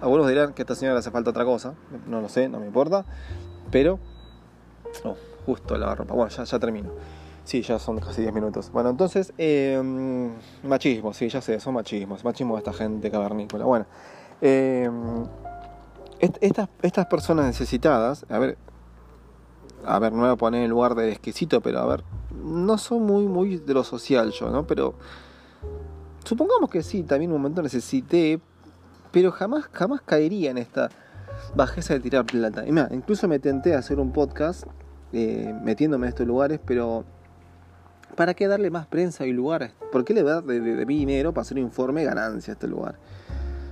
Algunos 0.00 0.28
dirán 0.28 0.52
que 0.52 0.62
a 0.62 0.64
esta 0.64 0.74
señora 0.74 0.98
hace 0.98 1.10
falta 1.10 1.30
otra 1.30 1.44
cosa. 1.44 1.74
No 2.06 2.20
lo 2.20 2.28
sé, 2.28 2.48
no 2.48 2.60
me 2.60 2.66
importa. 2.66 3.04
Pero... 3.70 3.98
Oh, 5.04 5.16
justo 5.46 5.76
la 5.76 5.94
ropa. 5.94 6.14
Bueno, 6.14 6.30
ya, 6.30 6.58
termino. 6.58 6.90
Sí, 7.44 7.62
ya 7.62 7.78
son 7.78 7.98
casi 7.98 8.22
10 8.22 8.32
minutos. 8.32 8.70
Bueno, 8.72 8.90
entonces, 8.90 9.32
eh, 9.38 9.80
machismo, 10.62 11.12
sí, 11.12 11.28
ya 11.28 11.40
sé, 11.40 11.60
son 11.60 11.74
machismos. 11.74 12.24
Machismo 12.24 12.54
de 12.54 12.58
esta 12.58 12.72
gente 12.72 13.10
cavernícola. 13.10 13.64
Bueno, 13.64 13.86
eh, 14.40 14.88
estas, 16.40 16.68
estas 16.82 17.06
personas 17.06 17.46
necesitadas, 17.46 18.24
a 18.28 18.38
ver, 18.38 18.56
a 19.84 19.98
ver, 19.98 20.12
no 20.12 20.20
voy 20.20 20.30
a 20.30 20.36
poner 20.36 20.62
en 20.62 20.70
lugar 20.70 20.94
de 20.94 21.10
exquisito, 21.10 21.60
pero 21.60 21.80
a 21.80 21.86
ver, 21.86 22.04
no 22.30 22.78
son 22.78 23.02
muy, 23.02 23.26
muy 23.26 23.56
de 23.58 23.74
lo 23.74 23.84
social 23.84 24.30
yo, 24.32 24.50
¿no? 24.50 24.66
Pero 24.66 24.94
supongamos 26.24 26.70
que 26.70 26.82
sí, 26.82 27.02
también 27.02 27.30
un 27.32 27.38
momento 27.38 27.62
necesité, 27.62 28.40
pero 29.14 29.32
jamás, 29.32 29.70
jamás 29.72 30.02
caería 30.02 30.50
en 30.50 30.58
esta 30.58 30.90
bajeza 31.54 31.94
de 31.94 32.00
tirar 32.00 32.26
plata. 32.26 32.64
Y 32.66 32.70
incluso 32.94 33.28
me 33.28 33.38
tenté 33.38 33.74
a 33.74 33.78
hacer 33.78 33.98
un 34.00 34.12
podcast 34.12 34.64
eh, 35.12 35.54
metiéndome 35.62 36.06
en 36.06 36.08
estos 36.10 36.26
lugares, 36.26 36.60
pero 36.66 37.04
¿Para 38.16 38.34
qué 38.34 38.46
darle 38.46 38.70
más 38.70 38.86
prensa 38.86 39.26
y 39.26 39.32
lugar? 39.32 39.72
¿Por 39.90 40.04
qué 40.04 40.14
le 40.14 40.22
dar 40.22 40.44
de, 40.44 40.60
mi 40.86 40.98
dinero 40.98 41.32
para 41.32 41.42
hacer 41.42 41.56
un 41.56 41.64
informe 41.64 42.04
ganancia 42.04 42.52
a 42.52 42.54
este 42.54 42.68
lugar? 42.68 42.96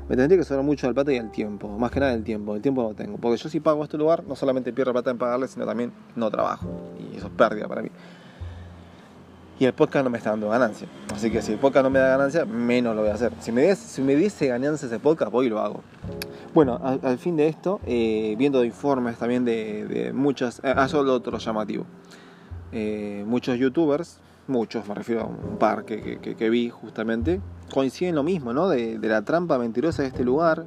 Me 0.08 0.16
tendría 0.16 0.36
que 0.36 0.44
sobrar 0.44 0.64
mucho 0.64 0.88
el 0.88 0.94
plata 0.94 1.12
y 1.12 1.16
el 1.16 1.30
tiempo, 1.30 1.68
más 1.78 1.92
que 1.92 2.00
nada 2.00 2.12
el 2.12 2.24
tiempo, 2.24 2.56
el 2.56 2.60
tiempo 2.60 2.82
no 2.82 2.94
tengo, 2.94 3.18
porque 3.18 3.36
yo 3.36 3.48
si 3.48 3.60
pago 3.60 3.84
este 3.84 3.96
lugar 3.96 4.24
no 4.24 4.34
solamente 4.34 4.72
pierdo 4.72 4.92
plata 4.92 5.12
en 5.12 5.18
pagarle, 5.18 5.46
sino 5.46 5.64
también 5.64 5.92
no 6.16 6.28
trabajo. 6.28 6.68
Y 6.98 7.16
eso 7.16 7.28
es 7.28 7.32
pérdida 7.34 7.68
para 7.68 7.82
mí. 7.82 7.90
Y 9.58 9.64
el 9.64 9.74
podcast 9.74 10.04
no 10.04 10.10
me 10.10 10.18
está 10.18 10.30
dando 10.30 10.48
ganancia. 10.48 10.88
Así 11.14 11.30
que 11.30 11.40
si 11.42 11.52
el 11.52 11.58
podcast 11.58 11.84
no 11.84 11.90
me 11.90 11.98
da 11.98 12.08
ganancia, 12.08 12.44
menos 12.44 12.96
lo 12.96 13.02
voy 13.02 13.10
a 13.10 13.14
hacer. 13.14 13.32
Si 13.40 13.52
me, 13.52 13.74
si 13.76 14.02
me 14.02 14.16
diese 14.16 14.46
ganancia 14.48 14.86
ese 14.86 14.98
podcast, 14.98 15.30
voy 15.30 15.46
y 15.46 15.50
lo 15.50 15.60
hago. 15.60 15.82
Bueno, 16.54 16.78
al, 17.02 17.18
fin 17.18 17.36
de 17.36 17.48
esto, 17.48 17.80
eh, 17.86 18.34
viendo 18.36 18.62
informes 18.64 19.16
también 19.16 19.44
de, 19.44 20.12
muchas... 20.14 20.58
Eh, 20.62 20.74
ah, 20.76 20.86
lo 20.92 21.14
otro 21.14 21.38
llamativo. 21.38 21.86
Eh, 22.72 23.24
muchos 23.26 23.58
youtubers, 23.58 24.18
muchos, 24.48 24.86
me 24.86 24.94
refiero 24.94 25.22
a 25.22 25.24
un 25.24 25.56
par 25.58 25.84
que, 25.84 26.50
vi 26.50 26.68
justamente, 26.68 27.40
coinciden 27.72 28.14
lo 28.14 28.22
mismo, 28.22 28.52
¿no? 28.52 28.68
De, 28.68 28.98
la 29.00 29.22
trampa 29.22 29.58
mentirosa 29.58 30.02
de 30.02 30.08
este 30.08 30.24
lugar, 30.24 30.66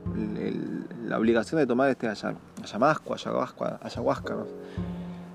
la 1.05 1.19
obligación 1.19 1.59
de 1.59 1.67
tomar 1.67 1.89
este 1.89 2.07
ayahuasca, 2.07 3.13
ayahuasca, 3.13 3.79
ayahuasca, 3.83 4.33
¿no? 4.33 4.45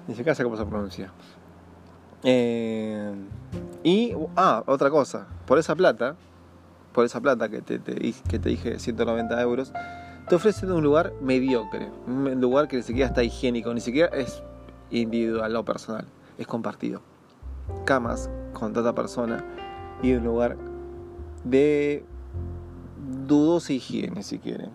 Ni 0.08 0.14
siquiera 0.14 0.34
sé 0.34 0.42
cómo 0.42 0.56
se 0.56 0.64
pronuncia. 0.64 1.12
Eh, 2.24 3.12
y, 3.82 4.14
ah, 4.36 4.62
otra 4.66 4.90
cosa, 4.90 5.26
por 5.46 5.58
esa 5.58 5.74
plata, 5.74 6.16
por 6.92 7.04
esa 7.04 7.20
plata 7.20 7.48
que 7.48 7.62
te, 7.62 7.80
que 7.80 8.38
te 8.38 8.48
dije 8.48 8.78
190 8.78 9.40
euros, 9.40 9.72
te 10.28 10.34
ofrecen 10.34 10.70
un 10.70 10.82
lugar 10.82 11.12
mediocre, 11.20 11.88
un 12.06 12.40
lugar 12.40 12.68
que 12.68 12.76
ni 12.76 12.82
siquiera 12.82 13.08
está 13.08 13.22
higiénico, 13.22 13.72
ni 13.72 13.80
siquiera 13.80 14.14
es 14.16 14.42
individual 14.90 15.56
o 15.56 15.64
personal, 15.64 16.06
es 16.38 16.46
compartido. 16.46 17.00
Camas 17.84 18.28
con 18.52 18.72
tanta 18.72 18.94
persona 18.94 19.44
y 20.02 20.12
un 20.12 20.24
lugar 20.24 20.56
de 21.44 22.04
dudosa 23.26 23.72
higiene, 23.72 24.22
si 24.22 24.38
quieren. 24.38 24.70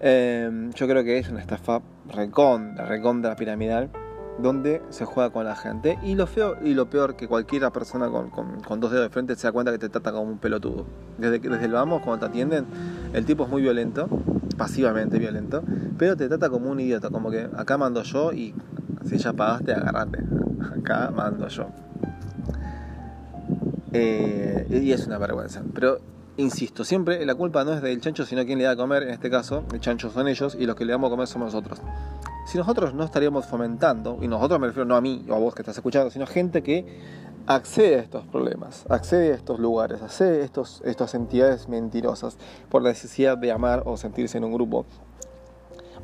Em, 0.00 0.72
yo 0.72 0.86
creo 0.86 1.02
que 1.02 1.18
es 1.18 1.28
una 1.30 1.40
estafa 1.40 1.80
recontra, 2.08 2.84
recontra 2.84 3.34
piramidal 3.34 3.90
donde 4.38 4.82
se 4.90 5.04
juega 5.04 5.30
con 5.30 5.44
la 5.44 5.56
gente. 5.56 5.98
Y 6.02 6.14
lo 6.14 6.26
feo 6.26 6.56
y 6.62 6.74
lo 6.74 6.86
peor 6.86 7.16
que 7.16 7.28
cualquiera 7.28 7.70
persona 7.70 8.08
con, 8.08 8.30
con, 8.30 8.80
dos 8.80 8.90
dedos 8.90 9.06
de 9.06 9.10
frente 9.10 9.36
se 9.36 9.46
da 9.46 9.52
cuenta 9.52 9.72
que 9.72 9.78
te 9.78 9.88
trata 9.88 10.12
como 10.12 10.30
un 10.30 10.38
pelotudo. 10.38 10.86
Desde, 11.18 11.38
desde 11.38 11.64
el 11.64 11.72
vamos, 11.72 12.02
cuando 12.02 12.26
te 12.26 12.30
atienden, 12.30 12.66
el 13.12 13.24
tipo 13.24 13.44
es 13.44 13.50
muy 13.50 13.62
violento, 13.62 14.08
pasivamente 14.56 15.18
violento, 15.18 15.62
pero 15.98 16.16
te 16.16 16.28
trata 16.28 16.50
como 16.50 16.70
un 16.70 16.80
idiota, 16.80 17.10
como 17.10 17.30
que 17.30 17.48
acá 17.56 17.78
mando 17.78 18.02
yo 18.02 18.32
y 18.32 18.54
si 19.04 19.18
ya 19.18 19.32
pagaste, 19.32 19.72
agarrate. 19.72 20.18
Acá 20.78 21.10
mando 21.14 21.48
yo. 21.48 21.66
Eh, 23.92 24.66
y 24.82 24.92
es 24.92 25.06
una 25.06 25.16
vergüenza. 25.16 25.62
Pero 25.74 26.00
insisto, 26.36 26.84
siempre 26.84 27.24
la 27.24 27.34
culpa 27.34 27.64
no 27.64 27.72
es 27.72 27.80
del 27.80 28.00
chancho, 28.00 28.26
sino 28.26 28.44
quien 28.44 28.58
le 28.58 28.64
da 28.64 28.72
a 28.72 28.76
comer. 28.76 29.04
En 29.04 29.10
este 29.10 29.30
caso, 29.30 29.64
el 29.72 29.80
chancho 29.80 30.10
son 30.10 30.28
ellos 30.28 30.56
y 30.58 30.66
los 30.66 30.76
que 30.76 30.84
le 30.84 30.92
damos 30.92 31.08
a 31.08 31.10
comer 31.10 31.26
somos 31.26 31.54
nosotros 31.54 31.80
si 32.46 32.56
nosotros 32.58 32.94
no 32.94 33.02
estaríamos 33.02 33.44
fomentando, 33.46 34.18
y 34.22 34.28
nosotros 34.28 34.60
me 34.60 34.68
refiero 34.68 34.86
no 34.86 34.94
a 34.94 35.00
mí 35.00 35.26
o 35.28 35.34
a 35.34 35.38
vos 35.38 35.52
que 35.52 35.62
estás 35.62 35.76
escuchando, 35.76 36.10
sino 36.10 36.26
gente 36.26 36.62
que 36.62 36.86
accede 37.44 37.96
a 37.96 37.98
estos 37.98 38.24
problemas, 38.26 38.86
accede 38.88 39.32
a 39.32 39.34
estos 39.34 39.58
lugares, 39.58 40.00
accede 40.00 40.42
a 40.42 40.44
estos, 40.44 40.80
estas 40.84 41.14
entidades 41.14 41.68
mentirosas 41.68 42.38
por 42.68 42.82
la 42.82 42.90
necesidad 42.90 43.36
de 43.36 43.50
amar 43.50 43.82
o 43.84 43.96
sentirse 43.96 44.38
en 44.38 44.44
un 44.44 44.52
grupo, 44.52 44.86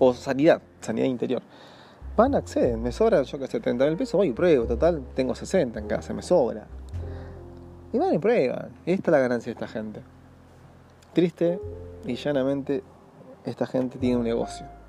o 0.01 0.13
sanidad, 0.15 0.61
sanidad 0.81 1.07
interior. 1.07 1.43
Van, 2.17 2.35
acceden, 2.35 2.83
me 2.83 2.91
sobra, 2.91 3.23
yo 3.23 3.39
que 3.39 3.47
sé, 3.47 3.61
30 3.61 3.87
mil 3.87 3.97
pesos, 3.97 4.15
voy 4.15 4.29
y 4.29 4.33
pruebo, 4.33 4.67
total, 4.67 5.01
tengo 5.15 5.37
60 5.37 5.79
en 5.79 5.87
casa, 5.87 6.13
me 6.13 6.23
sobra. 6.23 6.67
Y 7.93 7.99
van 7.99 8.15
y 8.15 8.19
prueban. 8.19 8.71
Esta 8.85 9.11
es 9.11 9.13
la 9.13 9.19
ganancia 9.19 9.51
de 9.51 9.55
esta 9.55 9.69
gente. 9.69 10.01
Triste 11.13 11.61
y 12.05 12.17
llanamente, 12.17 12.83
esta 13.45 13.67
gente 13.67 13.99
tiene 13.99 14.17
un 14.17 14.25
negocio 14.25 14.82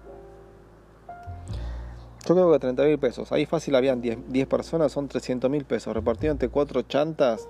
yo 2.26 2.36
creo 2.36 2.52
que 2.52 2.60
30 2.60 2.84
mil 2.84 3.00
pesos. 3.00 3.32
Ahí 3.32 3.46
fácil 3.46 3.76
habían 3.76 4.02
10, 4.02 4.30
10 4.30 4.48
personas, 4.48 4.92
son 4.92 5.08
300 5.08 5.50
mil 5.50 5.66
pesos. 5.66 5.94
Repartido 5.94 6.32
entre 6.32 6.48
4 6.48 6.84
chantas, 6.84 7.50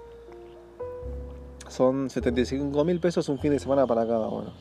son 1.67 2.09
75 2.09 2.83
mil 2.83 2.99
pesos 2.99 3.29
un 3.29 3.37
fin 3.37 3.51
de 3.51 3.59
semana 3.59 3.85
para 3.85 4.05
cada 4.07 4.27
uno. 4.29 4.53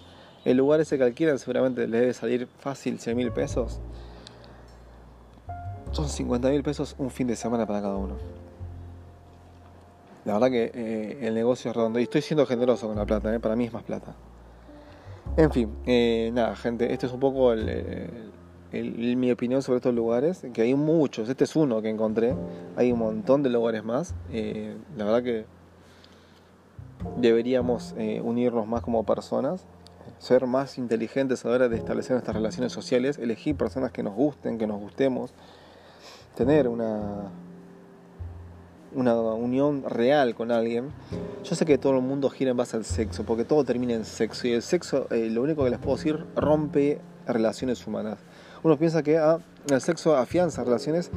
El 0.45 0.57
lugar 0.59 0.81
ese 0.81 0.99
que 0.99 1.04
alquilan 1.04 1.38
seguramente 1.38 1.87
les 1.87 2.00
debe 2.00 2.14
salir 2.14 2.49
fácil 2.59 2.99
100 2.99 3.16
mil 3.16 3.33
pesos. 3.33 3.81
Son 5.92 6.09
50 6.09 6.50
mil 6.50 6.62
pesos 6.62 6.95
un 6.99 7.11
fin 7.11 7.26
de 7.26 7.37
semana 7.37 7.66
para 7.66 7.81
cada 7.81 7.97
uno. 7.97 8.16
La 10.25 10.35
verdad 10.35 10.50
que 10.50 10.71
eh, 10.75 11.19
el 11.23 11.35
negocio 11.35 11.71
es 11.71 11.76
redondo. 11.76 11.99
Y 11.99 12.04
estoy 12.04 12.21
siendo 12.21 12.45
generoso 12.45 12.87
con 12.87 12.97
la 12.97 13.07
plata, 13.07 13.35
eh. 13.35 13.40
para 13.40 13.57
mí 13.57 13.64
es 13.64 13.73
más 13.73 13.83
plata. 13.83 14.14
En 15.37 15.50
fin, 15.50 15.75
eh, 15.87 16.31
nada, 16.35 16.54
gente, 16.57 16.92
este 16.92 17.07
es 17.07 17.12
un 17.12 17.21
poco 17.21 17.52
el 17.52 18.33
mi 18.73 19.31
opinión 19.31 19.62
sobre 19.62 19.76
estos 19.76 19.95
lugares, 19.95 20.47
que 20.52 20.62
hay 20.62 20.75
muchos, 20.75 21.29
este 21.29 21.45
es 21.45 21.55
uno 21.57 21.83
que 21.83 21.91
encontré, 21.91 22.35
hay 22.76 22.91
un 22.91 22.99
montón 22.99 23.43
de 23.43 23.50
lugares 23.50 23.85
más, 23.85 24.14
eh, 24.31 24.75
la 24.97 25.05
verdad 25.05 25.23
que 25.23 25.45
deberíamos 27.19 27.95
eh, 27.99 28.21
unirnos 28.23 28.67
más 28.67 28.81
como 28.83 29.05
personas, 29.05 29.67
ser 30.19 30.47
más 30.47 30.79
inteligentes 30.79 31.45
a 31.45 31.49
la 31.49 31.55
hora 31.55 31.69
de 31.69 31.76
establecer 31.76 32.12
nuestras 32.12 32.35
relaciones 32.35 32.73
sociales, 32.73 33.19
elegir 33.19 33.57
personas 33.57 33.93
que 33.93 34.02
nos 34.02 34.14
gusten, 34.14 34.57
que 34.57 34.67
nos 34.67 34.81
gustemos, 34.81 35.35
tener 36.35 36.67
una, 36.67 37.31
una 38.95 39.14
unión 39.14 39.85
real 39.87 40.35
con 40.35 40.50
alguien. 40.50 40.88
Yo 41.45 41.55
sé 41.55 41.67
que 41.67 41.76
todo 41.76 41.97
el 41.97 42.02
mundo 42.02 42.31
gira 42.31 42.52
en 42.52 42.57
base 42.57 42.76
al 42.76 42.85
sexo, 42.85 43.25
porque 43.25 43.45
todo 43.45 43.64
termina 43.64 43.93
en 43.93 44.07
sexo, 44.07 44.47
y 44.49 44.52
el 44.52 44.62
sexo, 44.62 45.09
eh, 45.11 45.29
lo 45.29 45.43
único 45.43 45.64
que 45.64 45.71
les 45.71 45.79
puedo 45.79 45.97
decir, 45.97 46.25
rompe 46.35 47.00
relaciones 47.26 47.87
humanas 47.87 48.19
uno 48.62 48.76
piensa 48.78 49.02
que 49.02 49.19
ah, 49.19 49.38
el 49.69 49.81
sexo 49.81 50.16
afianza 50.16 50.64
relaciones 50.64 51.11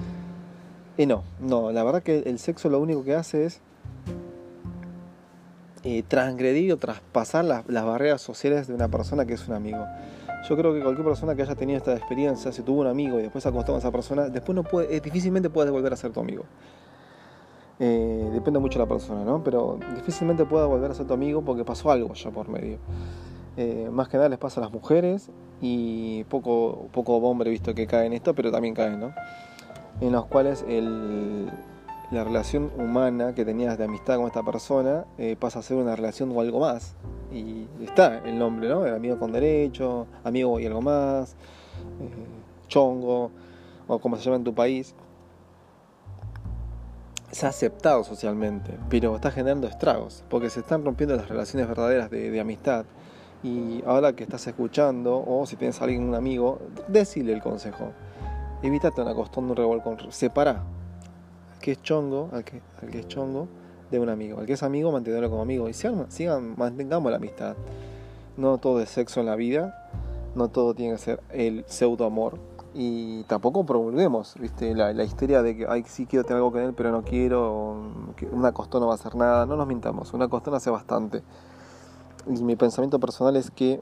y 0.97 1.05
no, 1.05 1.23
no, 1.39 1.71
la 1.71 1.83
verdad 1.83 2.01
que 2.03 2.19
el 2.19 2.39
sexo 2.39 2.69
lo 2.69 2.79
único 2.79 3.03
que 3.03 3.15
hace 3.15 3.45
es 3.45 3.61
eh, 5.83 6.03
transgredir 6.07 6.73
o 6.73 6.77
traspasar 6.77 7.45
las, 7.45 7.65
barreras 7.67 8.21
sociales 8.21 8.67
de 8.67 8.73
una 8.73 8.87
persona 8.87 9.25
que 9.25 9.33
es 9.33 9.47
un 9.47 9.53
amigo. 9.53 9.85
Yo 10.49 10.57
creo 10.57 10.73
que 10.73 10.81
cualquier 10.81 11.05
persona 11.05 11.35
que 11.35 11.43
haya 11.43 11.53
tenido 11.53 11.77
esta 11.77 11.93
experiencia, 11.93 12.51
si 12.51 12.63
tuvo 12.63 12.81
un 12.81 12.87
amigo 12.87 13.19
y 13.19 13.23
después 13.23 13.43
se 13.43 13.49
acostó 13.49 13.73
con 13.73 13.79
esa 13.79 13.91
persona, 13.91 14.29
después 14.29 14.55
no 14.55 14.63
puede, 14.63 14.95
eh, 14.95 14.99
difícilmente 14.99 15.49
puedes 15.49 15.71
volver 15.71 15.93
a 15.93 15.95
ser 15.95 16.11
tu 16.11 16.21
amigo. 16.21 16.45
Eh, 17.79 18.29
depende 18.33 18.59
mucho 18.59 18.79
de 18.79 18.85
la 18.85 18.89
persona, 18.89 19.23
¿no? 19.23 19.43
Pero 19.43 19.77
difícilmente 19.95 20.45
pueda 20.45 20.65
volver 20.65 20.91
a 20.91 20.93
ser 20.95 21.05
tu 21.05 21.13
amigo 21.13 21.43
porque 21.43 21.63
pasó 21.65 21.91
algo 21.91 22.13
ya 22.13 22.31
por 22.31 22.47
medio. 22.47 22.79
Más 23.91 24.09
que 24.09 24.17
nada 24.17 24.29
les 24.29 24.39
pasa 24.39 24.59
a 24.59 24.63
las 24.63 24.73
mujeres 24.73 25.29
y 25.61 26.23
poco, 26.25 26.89
poco 26.91 27.17
hombre 27.17 27.49
visto 27.49 27.73
que 27.73 27.87
cae 27.87 28.05
en 28.05 28.13
esto, 28.13 28.35
pero 28.35 28.51
también 28.51 28.73
cae, 28.73 28.97
¿no? 28.97 29.13
En 30.01 30.11
los 30.11 30.25
cuales 30.25 30.65
el, 30.67 31.49
la 32.11 32.23
relación 32.23 32.71
humana 32.77 33.33
que 33.33 33.45
tenías 33.45 33.77
de 33.77 33.85
amistad 33.85 34.17
con 34.17 34.27
esta 34.27 34.43
persona 34.43 35.05
eh, 35.17 35.35
pasa 35.39 35.59
a 35.59 35.61
ser 35.61 35.77
una 35.77 35.95
relación 35.95 36.31
o 36.35 36.41
algo 36.41 36.59
más. 36.59 36.95
Y 37.31 37.67
está 37.81 38.19
el 38.19 38.37
nombre, 38.37 38.69
¿no? 38.69 38.83
Amigo 38.83 39.17
con 39.17 39.31
derecho, 39.31 40.07
amigo 40.23 40.59
y 40.59 40.65
algo 40.65 40.81
más, 40.81 41.33
eh, 41.33 42.65
chongo, 42.67 43.31
o 43.87 43.99
como 43.99 44.17
se 44.17 44.23
llama 44.23 44.37
en 44.37 44.43
tu 44.43 44.53
país. 44.53 44.95
Se 47.31 47.45
ha 47.45 47.49
aceptado 47.49 48.03
socialmente, 48.03 48.77
pero 48.89 49.15
está 49.15 49.31
generando 49.31 49.67
estragos, 49.67 50.23
porque 50.29 50.49
se 50.49 50.61
están 50.61 50.85
rompiendo 50.85 51.15
las 51.15 51.27
relaciones 51.27 51.67
verdaderas 51.67 52.09
de, 52.09 52.29
de 52.31 52.39
amistad 52.39 52.85
y 53.45 53.83
ahora 53.85 54.13
que 54.13 54.23
estás 54.23 54.47
escuchando, 54.47 55.23
o 55.23 55.45
si 55.45 55.55
tienes 55.55 55.79
a 55.79 55.83
alguien, 55.83 56.01
un 56.01 56.15
amigo, 56.15 56.57
decile 56.87 57.31
el 57.31 57.43
consejo. 57.43 57.91
Evítate 58.63 59.03
una 59.03 59.13
costumbre, 59.13 59.51
un 59.51 59.57
revolcón. 59.57 60.11
Separa 60.11 60.63
al 61.53 61.59
que 61.61 61.73
es 61.73 61.81
chongo, 61.83 62.29
al 62.33 62.43
que, 62.43 62.63
al 62.81 62.89
que 62.89 63.01
es 63.01 63.07
chongo, 63.07 63.47
de 63.91 63.99
un 63.99 64.09
amigo. 64.09 64.39
Al 64.39 64.47
que 64.47 64.53
es 64.53 64.63
amigo, 64.63 64.91
mantenerlo 64.91 65.29
como 65.29 65.43
amigo. 65.43 65.69
Y 65.69 65.73
sigan, 65.73 66.09
sigan, 66.09 66.55
mantengamos 66.57 67.11
la 67.11 67.17
amistad. 67.17 67.55
No 68.35 68.57
todo 68.57 68.81
es 68.81 68.89
sexo 68.89 69.19
en 69.19 69.27
la 69.27 69.35
vida. 69.35 69.91
No 70.33 70.47
todo 70.47 70.73
tiene 70.73 70.93
que 70.93 70.97
ser 70.97 71.19
el 71.29 71.65
pseudo 71.67 72.05
amor. 72.05 72.39
Y 72.73 73.25
tampoco 73.25 73.63
promulguemos, 73.63 74.33
¿viste? 74.39 74.73
La, 74.73 74.91
la 74.91 75.03
de 75.03 75.55
que, 75.55 75.67
ay, 75.69 75.83
sí 75.85 76.07
quiero 76.07 76.23
tener 76.23 76.37
algo 76.37 76.51
con 76.51 76.61
él, 76.61 76.73
pero 76.75 76.91
no 76.91 77.03
quiero. 77.03 77.91
Que 78.15 78.25
una 78.25 78.53
costón 78.53 78.81
no 78.81 78.87
va 78.87 78.93
a 78.93 78.95
hacer 78.95 79.13
nada. 79.13 79.45
No 79.45 79.55
nos 79.55 79.67
mintamos. 79.67 80.15
Una 80.15 80.27
costón 80.29 80.55
hace 80.55 80.71
bastante 80.71 81.21
y 82.27 82.43
mi 82.43 82.55
pensamiento 82.55 82.99
personal 82.99 83.35
es 83.35 83.51
que 83.51 83.81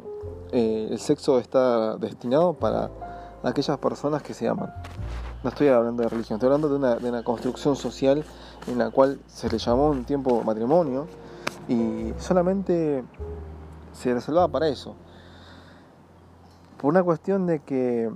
eh, 0.51 0.87
el 0.91 0.99
sexo 0.99 1.39
está 1.39 1.97
destinado 1.97 2.53
para 2.53 2.91
aquellas 3.43 3.77
personas 3.77 4.21
que 4.21 4.33
se 4.33 4.47
aman. 4.47 4.73
No 5.43 5.49
estoy 5.49 5.67
hablando 5.67 6.03
de 6.03 6.09
religión, 6.09 6.37
estoy 6.37 6.47
hablando 6.47 6.69
de 6.69 7.09
una, 7.09 7.23
construcción 7.23 7.75
social 7.75 8.23
en 8.67 8.77
la 8.77 8.91
cual 8.91 9.19
se 9.27 9.49
le 9.49 9.57
llamó 9.57 9.89
un 9.89 10.05
tiempo 10.05 10.43
matrimonio 10.43 11.07
y 11.67 12.13
solamente 12.17 13.03
se 13.91 14.13
reservaba 14.13 14.47
para 14.47 14.67
eso. 14.67 14.95
Por 16.77 16.91
una 16.91 17.03
cuestión 17.03 17.45
de 17.45 17.59
que 17.59 18.11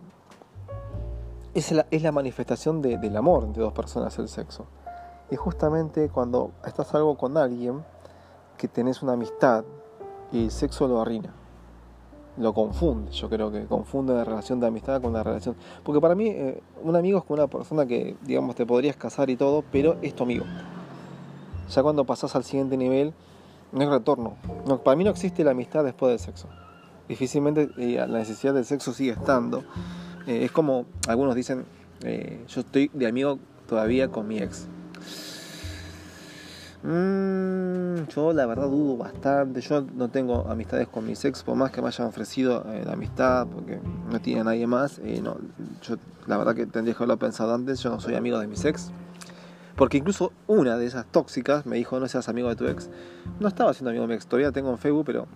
es 1.54 1.72
la, 1.72 1.86
es 1.92 2.02
la 2.02 2.12
manifestación 2.12 2.82
de, 2.82 2.98
del 2.98 3.16
amor 3.18 3.44
entre 3.44 3.64
dos 3.64 3.74
personas 3.74 4.18
el 4.20 4.30
sexo. 4.30 4.66
Y 5.30 5.36
justamente 5.36 6.10
cuando 6.10 6.52
estás 6.66 6.94
algo 6.96 7.18
con 7.18 7.38
alguien, 7.38 7.84
que 8.58 8.68
tenés 8.68 9.04
una 9.04 9.14
amistad, 9.14 9.64
y 10.32 10.46
el 10.46 10.52
sexo 10.52 10.88
lo 10.88 11.02
arruina. 11.02 11.34
lo 12.38 12.54
confunde. 12.54 13.12
Yo 13.12 13.30
creo 13.30 13.52
que 13.52 13.66
confunde 13.66 14.14
la 14.14 14.24
relación 14.24 14.60
de 14.60 14.68
amistad 14.68 15.02
con 15.02 15.10
una 15.10 15.24
relación. 15.24 15.56
Porque 15.84 16.00
para 16.00 16.14
mí, 16.14 16.28
eh, 16.30 16.62
un 16.84 16.96
amigo 16.96 17.18
es 17.18 17.24
como 17.24 17.42
una 17.42 17.48
persona 17.48 17.88
que, 17.88 18.16
digamos, 18.22 18.56
te 18.56 18.64
podrías 18.64 18.96
casar 18.96 19.30
y 19.32 19.36
todo, 19.36 19.64
pero 19.72 19.98
es 20.04 20.14
tu 20.14 20.24
amigo. 20.24 20.46
Ya 21.70 21.82
cuando 21.82 22.06
pasas 22.06 22.36
al 22.36 22.44
siguiente 22.44 22.78
nivel, 22.78 23.14
no 23.72 23.82
hay 23.82 23.88
retorno. 23.88 24.36
No, 24.68 24.84
para 24.84 24.96
mí 24.96 25.04
no 25.04 25.10
existe 25.10 25.44
la 25.44 25.52
amistad 25.52 25.84
después 25.84 26.12
del 26.12 26.20
sexo. 26.20 26.48
Difícilmente 27.08 27.70
eh, 27.78 27.96
la 28.08 28.20
necesidad 28.20 28.54
del 28.54 28.66
sexo 28.66 28.94
sigue 28.94 29.12
estando. 29.12 29.64
Eh, 30.28 30.44
es 30.46 30.52
como 30.52 30.86
algunos 31.08 31.34
dicen, 31.34 31.66
yo 32.48 32.62
estoy 32.62 32.92
de 32.94 33.08
amigo 33.08 33.40
todavía 33.68 34.10
con 34.10 34.28
mi 34.28 34.38
ex. 34.38 34.68
Mm, 36.84 38.08
yo 38.08 38.34
la 38.34 38.46
verdad 38.46 38.70
dudo 38.70 38.98
bastante. 38.98 39.62
Yo 39.62 39.82
no 39.96 40.10
tengo 40.10 40.48
amistades 40.50 40.88
con 40.88 41.06
mis 41.06 41.24
ex, 41.26 41.44
por 41.44 41.56
más 41.56 41.72
que 41.72 41.82
me 41.82 41.88
hayan 41.88 42.08
ofrecido 42.08 42.64
eh, 42.72 42.84
la 42.86 42.94
amistad, 42.94 43.48
porque 43.48 43.80
no 44.12 44.22
tiene 44.22 44.44
nadie 44.44 44.68
más. 44.68 45.00
Eh, 45.00 45.22
no, 45.22 45.38
yo 45.82 45.96
la 46.28 46.38
verdad 46.38 46.56
que 46.56 46.66
tendría 46.66 46.94
que 46.94 46.98
haberlo 47.00 47.18
pensado 47.18 47.54
antes. 47.54 47.82
Yo 47.82 47.90
no 47.90 48.00
soy 48.00 48.16
amigo 48.16 48.40
de 48.40 48.48
mis 48.48 48.64
ex. 48.66 48.92
Porque 49.76 49.98
incluso 49.98 50.34
una 50.48 50.78
de 50.78 50.88
esas 50.88 51.06
tóxicas 51.06 51.66
me 51.66 51.76
dijo, 51.78 52.00
no 52.00 52.08
seas 52.08 52.30
amigo 52.30 52.50
de 52.50 52.56
tu 52.56 52.66
ex. 52.66 52.90
No 53.40 53.48
estaba 53.48 53.74
siendo 53.74 53.92
amigo 53.92 54.04
de 54.04 54.08
mi 54.08 54.14
ex, 54.16 54.26
todavía 54.26 54.52
tengo 54.52 54.72
en 54.72 54.78
Facebook, 54.78 55.06
pero 55.06 55.28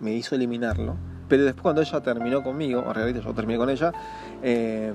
me 0.00 0.12
hizo 0.12 0.34
eliminarlo. 0.34 0.96
Pero 1.28 1.44
después 1.44 1.62
cuando 1.62 1.82
ella 1.82 2.00
terminó 2.00 2.42
conmigo, 2.42 2.84
o 2.86 2.92
realmente 2.92 3.22
yo 3.22 3.32
terminé 3.32 3.58
con 3.58 3.70
ella, 3.70 3.92
eh, 4.42 4.92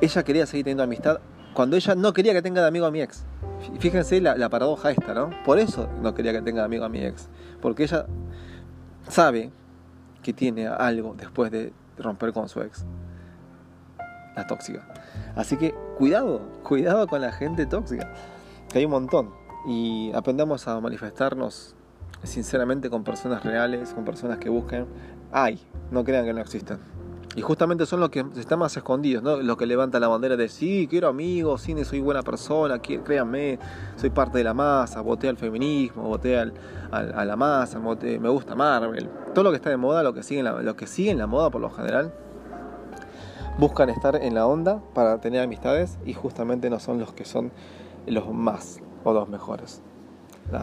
ella 0.00 0.22
quería 0.24 0.46
seguir 0.46 0.64
teniendo 0.64 0.82
amistad 0.82 1.20
cuando 1.56 1.76
ella 1.76 1.94
no 1.94 2.12
quería 2.12 2.34
que 2.34 2.42
tenga 2.42 2.60
de 2.60 2.68
amigo 2.68 2.84
a 2.84 2.90
mi 2.90 3.00
ex. 3.00 3.24
Fíjense 3.80 4.20
la, 4.20 4.48
paradoja 4.50 4.90
esta, 4.90 5.14
¿no? 5.14 5.30
Por 5.42 5.58
eso 5.58 5.88
no 6.02 6.14
quería 6.14 6.32
que 6.32 6.42
tenga 6.42 6.60
de 6.60 6.66
amigo 6.66 6.84
a 6.84 6.90
mi 6.90 7.02
ex. 7.02 7.30
Porque 7.62 7.84
ella 7.84 8.04
sabe 9.08 9.50
que 10.22 10.34
tiene 10.34 10.68
algo 10.68 11.14
después 11.16 11.50
de 11.50 11.72
romper 11.96 12.34
con 12.34 12.50
su 12.50 12.60
ex. 12.60 12.84
La 14.36 14.46
tóxica. 14.46 14.86
Así 15.34 15.56
que 15.56 15.72
cuidado, 15.96 16.42
cuidado 16.62 17.06
con 17.06 17.22
la 17.22 17.32
gente 17.32 17.64
tóxica. 17.64 18.12
Que 18.70 18.80
hay 18.80 18.84
un 18.84 18.90
montón. 18.90 19.30
Y 19.66 20.12
aprendamos 20.12 20.68
a 20.68 20.78
manifestarnos 20.78 21.74
sinceramente 22.22 22.90
con 22.90 23.02
personas 23.02 23.42
reales, 23.42 23.94
con 23.94 24.04
personas 24.04 24.36
que 24.36 24.50
busquen. 24.50 24.86
Hay, 25.32 25.58
no 25.90 26.04
crean 26.04 26.26
que 26.26 26.34
no 26.34 26.42
existen. 26.42 26.95
Y 27.36 27.42
justamente 27.42 27.84
son 27.84 28.00
los 28.00 28.08
que 28.08 28.24
están 28.36 28.58
más 28.58 28.74
escondidos, 28.78 29.22
¿no? 29.22 29.36
Los 29.36 29.58
que 29.58 29.66
levantan 29.66 30.00
la 30.00 30.08
bandera 30.08 30.36
de 30.36 30.48
sí, 30.48 30.86
quiero 30.88 31.08
amigos, 31.08 31.60
cine, 31.60 31.84
soy 31.84 32.00
buena 32.00 32.22
persona, 32.22 32.80
créanme, 32.80 33.58
soy 33.96 34.08
parte 34.08 34.38
de 34.38 34.44
la 34.44 34.54
masa, 34.54 35.02
voté 35.02 35.28
al 35.28 35.36
feminismo, 35.36 36.04
voté 36.04 36.38
al, 36.38 36.54
a 36.90 37.24
la 37.26 37.36
masa, 37.36 37.78
me 37.78 38.28
gusta 38.30 38.54
Marvel. 38.54 39.10
Todo 39.34 39.44
lo 39.44 39.50
que 39.50 39.56
está 39.56 39.68
de 39.68 39.76
moda, 39.76 40.02
lo 40.02 40.14
que 40.14 40.22
sigue 40.22 40.42
la, 40.42 40.62
lo 40.62 40.76
que 40.76 40.86
en 40.96 41.18
la 41.18 41.26
moda 41.26 41.50
por 41.50 41.60
lo 41.60 41.68
general, 41.68 42.14
buscan 43.58 43.90
estar 43.90 44.16
en 44.16 44.34
la 44.34 44.46
onda 44.46 44.80
para 44.94 45.20
tener 45.20 45.42
amistades 45.42 45.98
y 46.06 46.14
justamente 46.14 46.70
no 46.70 46.80
son 46.80 46.98
los 46.98 47.12
que 47.12 47.26
son 47.26 47.52
los 48.06 48.32
más 48.32 48.80
o 49.04 49.12
los 49.12 49.28
mejores. 49.28 49.82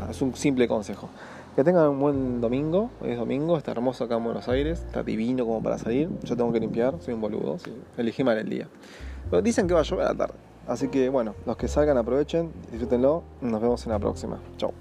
es 0.09 0.21
un 0.23 0.35
simple 0.35 0.67
consejo. 0.67 1.09
Que 1.55 1.63
tengan 1.63 1.87
un 1.87 1.99
buen 1.99 2.41
domingo. 2.41 2.89
Hoy 2.99 3.11
es 3.11 3.17
domingo, 3.17 3.57
está 3.57 3.71
hermoso 3.71 4.05
acá 4.05 4.15
en 4.15 4.23
Buenos 4.23 4.49
Aires, 4.49 4.83
está 4.87 5.03
divino 5.03 5.45
como 5.45 5.61
para 5.61 5.77
salir. 5.77 6.09
Yo 6.23 6.35
tengo 6.35 6.51
que 6.51 6.59
limpiar, 6.59 6.95
soy 6.99 7.13
un 7.13 7.21
boludo, 7.21 7.57
elegí 7.95 8.23
mal 8.23 8.39
el 8.39 8.49
día. 8.49 8.67
Pero 9.29 9.43
dicen 9.43 9.67
que 9.67 9.75
va 9.75 9.81
a 9.81 9.83
llover 9.83 10.07
a 10.07 10.13
la 10.13 10.17
tarde. 10.17 10.33
Así 10.67 10.87
que 10.87 11.09
bueno, 11.09 11.35
los 11.45 11.55
que 11.55 11.67
salgan 11.67 11.97
aprovechen, 11.97 12.51
disfrútenlo. 12.71 13.23
Nos 13.41 13.61
vemos 13.61 13.85
en 13.85 13.91
la 13.91 13.99
próxima. 13.99 14.39
Chau. 14.57 14.73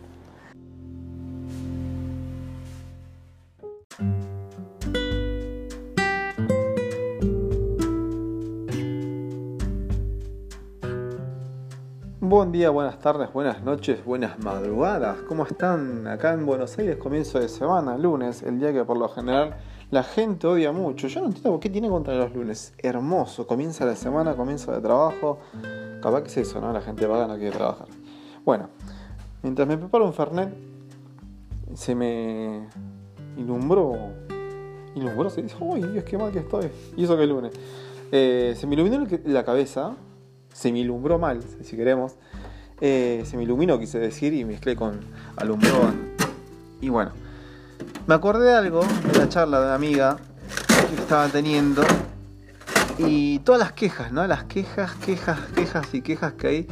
Buen 12.42 12.50
día, 12.50 12.70
buenas 12.70 12.98
tardes, 12.98 13.33
buenas 13.33 13.62
noches, 13.62 14.05
buenas 14.05 14.37
madrugadas. 14.40 15.18
¿Cómo 15.28 15.44
están? 15.44 16.09
Acá 16.09 16.33
en 16.33 16.44
Buenos 16.44 16.76
Aires, 16.76 16.96
comienzo 16.96 17.38
de 17.38 17.48
semana, 17.48 17.96
lunes, 17.96 18.42
el 18.42 18.59
día 18.59 18.72
que 18.72 18.83
por 18.85 18.98
lo 18.98 19.09
general 19.09 19.55
la 19.92 20.02
gente 20.02 20.48
odia 20.48 20.72
mucho. 20.72 21.07
Yo 21.07 21.20
no 21.20 21.26
entiendo 21.26 21.52
por 21.52 21.61
qué 21.61 21.70
tiene 21.70 21.88
contra 21.88 22.16
los 22.16 22.35
lunes. 22.35 22.74
Hermoso, 22.78 23.46
comienza 23.46 23.85
la 23.85 23.94
semana, 23.94 24.35
comienzo 24.35 24.72
de 24.72 24.81
trabajo. 24.81 25.38
Capaz 26.02 26.22
que 26.22 26.28
es 26.31 26.37
eso, 26.38 26.61
¿no? 26.61 26.72
La 26.72 26.81
gente 26.81 27.07
vaga 27.07 27.28
no 27.28 27.37
quiere 27.37 27.57
trabajar. 27.57 27.87
Bueno, 28.44 28.70
mientras 29.44 29.68
me 29.68 29.78
preparo 29.78 30.05
un 30.05 30.12
Fernet, 30.12 30.52
se 31.74 31.94
me 31.94 32.68
ilumbró. 33.37 33.94
Ilumbró, 34.96 35.31
se 35.31 35.42
dice, 35.42 35.55
uy, 35.61 35.81
Dios, 35.81 36.02
qué 36.02 36.18
mal 36.18 36.33
que 36.33 36.40
estoy. 36.40 36.72
Y 36.96 37.05
eso 37.05 37.16
que 37.16 37.22
es 37.22 37.28
lunes. 37.28 37.52
Eh, 38.11 38.57
se 38.57 38.66
me 38.66 38.74
iluminó 38.74 39.07
la 39.26 39.44
cabeza 39.44 39.94
se 40.53 40.73
me 40.73 40.81
ilumbró 40.81 41.19
mal, 41.19 41.41
si 41.62 41.77
queremos. 41.77 42.17
Eh, 42.81 43.23
se 43.27 43.37
me 43.37 43.45
iluminó, 43.45 43.79
quise 43.79 43.99
decir, 43.99 44.35
y 44.35 44.45
mezclé 44.45 44.75
con 44.75 45.01
alumbró. 45.37 45.93
Y 46.81 46.88
bueno, 46.88 47.12
me 48.07 48.15
acordé 48.15 48.47
de 48.51 48.55
algo 48.55 48.83
de 49.12 49.19
la 49.19 49.29
charla 49.29 49.61
de 49.61 49.67
una 49.67 49.75
amiga 49.75 50.17
que 50.88 51.01
estaba 51.01 51.29
teniendo 51.29 51.83
y 52.99 53.38
todas 53.41 53.61
las 53.61 53.73
quejas, 53.73 54.12
¿no? 54.12 54.27
Las 54.27 54.45
quejas, 54.45 54.95
quejas, 54.97 55.38
quejas 55.55 55.95
y 55.95 56.03
quejas 56.03 56.33
que 56.35 56.47
hay 56.47 56.67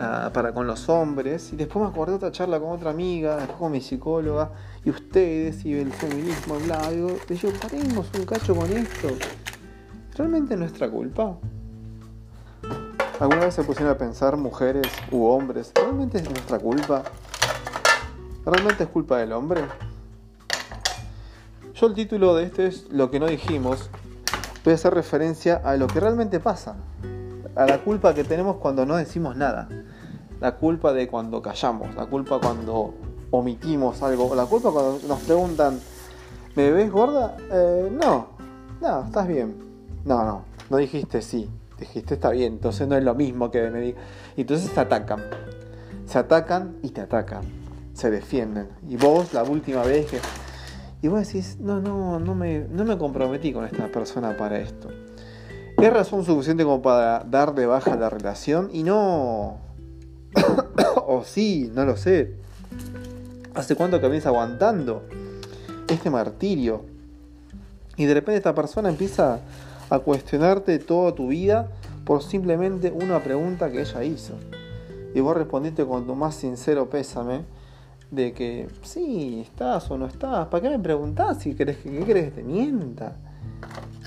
ah, 0.00 0.30
para 0.32 0.52
con 0.52 0.66
los 0.66 0.88
hombres. 0.88 1.52
Y 1.52 1.56
después 1.56 1.84
me 1.84 1.90
acordé 1.90 2.12
de 2.12 2.16
otra 2.16 2.32
charla 2.32 2.58
con 2.58 2.70
otra 2.70 2.90
amiga, 2.90 3.36
después 3.36 3.58
con 3.58 3.72
mi 3.72 3.80
psicóloga, 3.80 4.52
y 4.84 4.90
ustedes, 4.90 5.64
y 5.64 5.74
el 5.74 5.92
feminismo, 5.92 6.58
bla, 6.60 6.80
y 6.92 7.34
yo, 7.34 7.48
paremos 7.60 8.08
un 8.18 8.24
cacho 8.24 8.54
con 8.54 8.70
esto. 8.72 9.08
¿Realmente 10.16 10.54
es 10.54 10.60
nuestra 10.60 10.90
culpa? 10.90 11.36
¿Alguna 13.22 13.42
vez 13.42 13.54
se 13.54 13.62
pusieron 13.62 13.94
a 13.94 13.96
pensar 13.96 14.36
mujeres 14.36 14.88
u 15.12 15.26
hombres? 15.26 15.70
¿Realmente 15.76 16.18
es 16.18 16.28
nuestra 16.28 16.58
culpa? 16.58 17.04
¿Realmente 18.44 18.82
es 18.82 18.88
culpa 18.88 19.18
del 19.18 19.32
hombre? 19.32 19.60
Yo 21.72 21.86
el 21.86 21.94
título 21.94 22.34
de 22.34 22.46
este 22.46 22.66
es 22.66 22.90
Lo 22.90 23.12
que 23.12 23.20
no 23.20 23.28
dijimos. 23.28 23.90
Voy 24.64 24.72
a 24.72 24.74
hacer 24.74 24.92
referencia 24.94 25.62
a 25.64 25.76
lo 25.76 25.86
que 25.86 26.00
realmente 26.00 26.40
pasa. 26.40 26.74
A 27.54 27.64
la 27.64 27.78
culpa 27.84 28.12
que 28.12 28.24
tenemos 28.24 28.56
cuando 28.56 28.86
no 28.86 28.96
decimos 28.96 29.36
nada. 29.36 29.68
La 30.40 30.56
culpa 30.56 30.92
de 30.92 31.06
cuando 31.06 31.40
callamos. 31.42 31.94
La 31.94 32.06
culpa 32.06 32.40
cuando 32.40 32.92
omitimos 33.30 34.02
algo. 34.02 34.34
La 34.34 34.46
culpa 34.46 34.72
cuando 34.72 34.98
nos 35.06 35.20
preguntan, 35.20 35.78
¿me 36.56 36.72
ves 36.72 36.90
gorda? 36.90 37.36
Eh, 37.52 37.88
no. 37.88 38.30
No, 38.80 39.04
estás 39.04 39.28
bien. 39.28 39.54
No, 40.04 40.24
no. 40.24 40.42
No 40.68 40.76
dijiste 40.78 41.22
sí 41.22 41.48
dijiste 41.82 42.14
está 42.14 42.30
bien, 42.30 42.54
entonces 42.54 42.88
no 42.88 42.96
es 42.96 43.04
lo 43.04 43.14
mismo 43.14 43.50
que 43.50 43.70
me 43.70 43.80
diga. 43.80 44.00
Entonces 44.36 44.70
se 44.70 44.80
atacan. 44.80 45.22
Se 46.06 46.18
atacan 46.18 46.76
y 46.82 46.88
te 46.90 47.00
atacan. 47.00 47.42
Se 47.94 48.10
defienden. 48.10 48.68
Y 48.88 48.96
vos, 48.96 49.32
la 49.32 49.42
última 49.42 49.82
vez 49.82 50.06
que. 50.06 50.18
Y 51.02 51.08
vos 51.08 51.26
decís, 51.26 51.58
no, 51.60 51.80
no, 51.80 52.20
no 52.20 52.34
me, 52.34 52.60
no 52.70 52.84
me 52.84 52.96
comprometí 52.96 53.52
con 53.52 53.64
esta 53.64 53.88
persona 53.88 54.36
para 54.36 54.58
esto. 54.58 54.88
Es 55.78 55.92
razón 55.92 56.24
suficiente 56.24 56.64
como 56.64 56.80
para 56.80 57.24
dar 57.24 57.54
de 57.54 57.66
baja 57.66 57.96
la 57.96 58.08
relación 58.08 58.70
y 58.72 58.84
no. 58.84 59.58
o 61.06 61.24
sí, 61.24 61.70
no 61.74 61.84
lo 61.84 61.96
sé. 61.96 62.34
¿Hace 63.54 63.74
cuánto 63.74 64.00
que 64.00 64.22
aguantando 64.24 65.02
este 65.88 66.08
martirio? 66.08 66.84
Y 67.96 68.06
de 68.06 68.14
repente 68.14 68.38
esta 68.38 68.54
persona 68.54 68.88
empieza 68.88 69.40
a 69.92 69.98
cuestionarte 69.98 70.78
toda 70.78 71.14
tu 71.14 71.28
vida 71.28 71.68
por 72.06 72.22
simplemente 72.22 72.90
una 72.90 73.22
pregunta 73.22 73.70
que 73.70 73.82
ella 73.82 74.02
hizo. 74.04 74.32
Y 75.14 75.20
vos 75.20 75.36
respondiste 75.36 75.84
con 75.84 76.06
tu 76.06 76.14
más 76.14 76.34
sincero 76.34 76.88
pésame 76.88 77.44
de 78.10 78.32
que 78.32 78.68
sí, 78.80 79.42
estás 79.46 79.90
o 79.90 79.98
no 79.98 80.06
estás. 80.06 80.46
¿Para 80.46 80.62
qué 80.62 80.70
me 80.70 80.78
preguntás 80.78 81.40
si 81.40 81.54
querés, 81.54 81.76
qué 81.76 82.04
querés 82.06 82.24
que 82.24 82.30
te 82.30 82.42
mienta? 82.42 83.16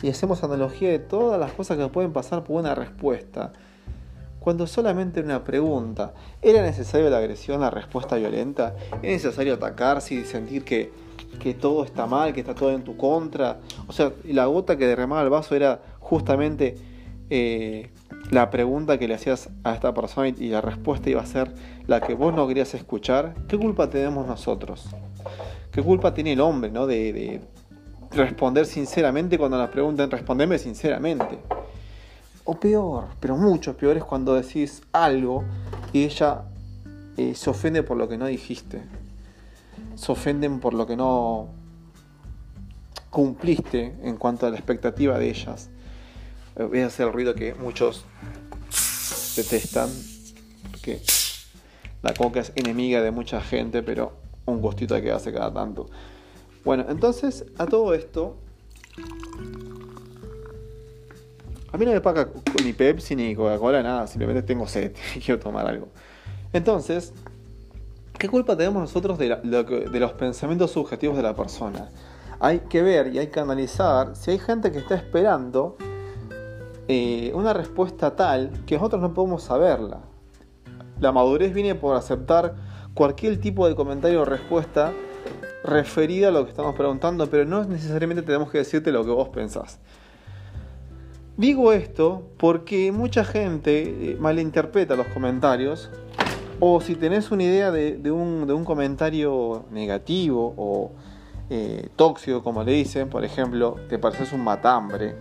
Y 0.02 0.10
hacemos 0.10 0.44
analogía 0.44 0.90
de 0.90 0.98
todas 0.98 1.40
las 1.40 1.52
cosas 1.52 1.78
que 1.78 1.88
pueden 1.88 2.12
pasar 2.12 2.44
por 2.44 2.60
una 2.60 2.74
respuesta. 2.74 3.54
Cuando 4.40 4.66
solamente 4.66 5.20
una 5.20 5.44
pregunta, 5.44 6.16
¿era 6.42 6.64
necesario 6.64 7.12
la 7.12 7.20
agresión, 7.20 7.62
la 7.62 7.70
respuesta 7.70 8.16
violenta? 8.16 8.76
¿Es 9.04 9.24
necesario 9.24 9.54
atacarse 9.54 10.16
y 10.16 10.26
sentir 10.26 10.64
que 10.66 11.05
que 11.40 11.54
todo 11.54 11.84
está 11.84 12.06
mal, 12.08 12.34
que 12.34 12.40
está 12.40 12.56
todo 12.56 12.72
en 12.72 12.84
tu 12.84 12.98
contra. 12.98 13.60
O 13.88 13.94
sea, 13.94 14.12
la 14.26 14.46
gota 14.46 14.78
que 14.78 14.88
derramaba 14.88 15.22
el 15.22 15.30
vaso 15.30 15.56
era 15.56 15.82
justamente 16.00 16.76
eh, 17.30 17.90
la 18.32 18.50
pregunta 18.50 18.98
que 18.98 19.08
le 19.08 19.16
hacías 19.16 19.50
a 19.64 19.74
esta 19.74 19.94
persona 19.94 20.30
y 20.30 20.50
la 20.50 20.62
respuesta 20.62 21.10
iba 21.10 21.22
a 21.22 21.26
ser 21.26 21.52
la 21.88 22.02
que 22.02 22.14
vos 22.14 22.34
no 22.34 22.48
querías 22.48 22.74
escuchar. 22.74 23.36
¿Qué 23.48 23.58
culpa 23.58 23.90
tenemos 23.90 24.26
nosotros? 24.28 24.88
¿Qué 25.72 25.82
culpa 25.82 26.14
tiene 26.14 26.34
el 26.34 26.42
hombre, 26.42 26.72
no? 26.72 26.88
De, 26.88 27.42
responder 28.12 28.66
sinceramente 28.66 29.38
cuando 29.38 29.58
nos 29.58 29.70
preguntan, 29.70 30.10
respondeme 30.10 30.58
sinceramente. 30.58 31.38
O 32.46 32.58
peor, 32.58 33.06
pero 33.20 33.36
mucho 33.36 33.76
peor 33.76 33.98
es 33.98 34.04
cuando 34.04 34.36
decís 34.36 34.84
algo 34.94 35.44
y 35.92 36.04
ella 36.04 36.44
eh, 37.18 37.34
se 37.36 37.50
ofende 37.50 37.84
por 37.84 37.98
lo 37.98 38.08
que 38.08 38.18
no 38.18 38.28
dijiste 38.28 38.84
se 39.96 40.12
ofenden 40.12 40.60
por 40.60 40.74
lo 40.74 40.86
que 40.86 40.96
no 40.96 41.50
cumpliste 43.10 43.96
en 44.04 44.18
cuanto 44.18 44.46
a 44.46 44.50
la 44.50 44.58
expectativa 44.58 45.18
de 45.18 45.30
ellas. 45.30 45.70
Voy 46.58 46.82
a 46.82 46.88
hacer 46.88 47.08
el 47.08 47.14
ruido 47.14 47.34
que 47.34 47.54
muchos 47.54 48.06
detestan, 49.36 49.90
porque 50.72 51.02
la 52.02 52.14
coca 52.14 52.42
es 52.42 52.52
enemiga 52.56 53.02
de 53.02 53.12
mucha 53.12 53.42
gente, 53.42 53.84
pero 53.84 54.14
un 54.46 54.62
gustito 54.62 55.00
que 55.02 55.12
hace 55.12 55.34
cada 55.34 55.54
tanto. 55.54 55.90
Bueno, 56.64 56.86
entonces 56.90 57.46
a 57.58 57.66
todo 57.66 57.94
esto, 57.94 58.38
a 61.72 61.78
mí 61.78 61.86
no 61.86 61.92
me 61.92 62.02
paga 62.02 62.30
ni 62.64 62.74
Pepsi 62.74 63.16
ni 63.16 63.36
Coca-Cola, 63.36 63.84
nada, 63.84 64.08
simplemente 64.08 64.44
tengo 64.44 64.68
sed 64.68 64.94
y 65.16 65.20
quiero 65.20 65.40
tomar 65.40 65.68
algo. 65.68 65.90
Entonces, 66.54 67.14
¿qué 68.18 68.30
culpa 68.30 68.56
tenemos 68.56 68.82
nosotros 68.82 69.18
de, 69.18 70.00
los 70.00 70.14
pensamientos 70.14 70.72
subjetivos 70.72 71.18
de 71.18 71.24
la 71.24 71.36
persona? 71.36 71.90
Hay 72.40 72.60
que 72.70 72.82
ver 72.82 73.14
y 73.14 73.20
hay 73.20 73.28
que 73.28 73.40
analizar 73.40 74.16
si 74.16 74.32
hay 74.32 74.40
gente 74.40 74.72
que 74.72 74.80
está 74.80 74.96
esperando 74.96 75.78
eh, 76.88 77.32
una 77.34 77.54
respuesta 77.54 78.16
tal 78.16 78.52
que 78.66 78.76
nosotros 78.76 79.02
no 79.02 79.14
podemos 79.14 79.44
saberla. 79.44 80.02
La 81.00 81.12
madurez 81.12 81.54
viene 81.54 81.76
por 81.76 81.96
aceptar 81.96 82.56
cualquier 82.94 83.40
tipo 83.40 83.68
de 83.68 83.76
comentario 83.76 84.22
o 84.22 84.26
respuesta 84.26 84.94
referida 85.64 86.30
a 86.30 86.32
lo 86.32 86.44
que 86.44 86.52
estamos 86.52 86.76
preguntando, 86.76 87.28
pero 87.28 87.46
no 87.46 87.64
necesariamente 87.66 88.22
tenemos 88.22 88.52
que 88.52 88.60
decirte 88.60 88.92
lo 88.92 89.04
que 89.04 89.12
vos 89.12 89.30
pensás. 89.30 89.80
Digo 91.38 91.74
esto 91.74 92.30
porque 92.38 92.94
mucha 92.94 93.26
gente 93.26 94.12
eh, 94.12 94.18
malinterpreta 94.18 94.96
los 94.96 95.08
comentarios 95.08 95.92
o 96.60 96.82
si 96.82 96.96
tenés 96.96 97.32
una 97.32 97.44
idea 97.44 97.72
de, 97.72 98.12
un, 98.12 98.64
comentario 98.66 99.66
negativo 99.72 100.54
o 100.58 100.92
eh, 101.50 101.90
tóxico, 101.96 102.44
como 102.44 102.64
le 102.64 102.72
dicen, 102.72 103.10
por 103.10 103.24
ejemplo, 103.24 103.78
te 103.90 104.00
pareces 104.00 104.32
un 104.34 104.44
matambre, 104.44 105.16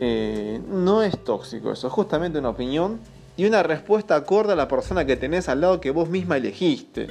eh, 0.00 0.60
no 0.68 1.02
es 1.02 1.18
tóxico 1.24 1.72
eso, 1.72 1.86
es 1.86 1.92
justamente 1.92 2.38
una 2.38 2.50
opinión 2.50 3.00
y 3.36 3.44
una 3.46 3.62
respuesta 3.62 4.14
acorde 4.14 4.52
a 4.52 4.56
la 4.56 4.68
persona 4.68 5.04
que 5.04 5.16
tenés 5.16 5.48
al 5.48 5.60
lado 5.60 5.80
que 5.80 5.90
vos 5.90 6.08
misma 6.08 6.36
elegiste. 6.36 7.08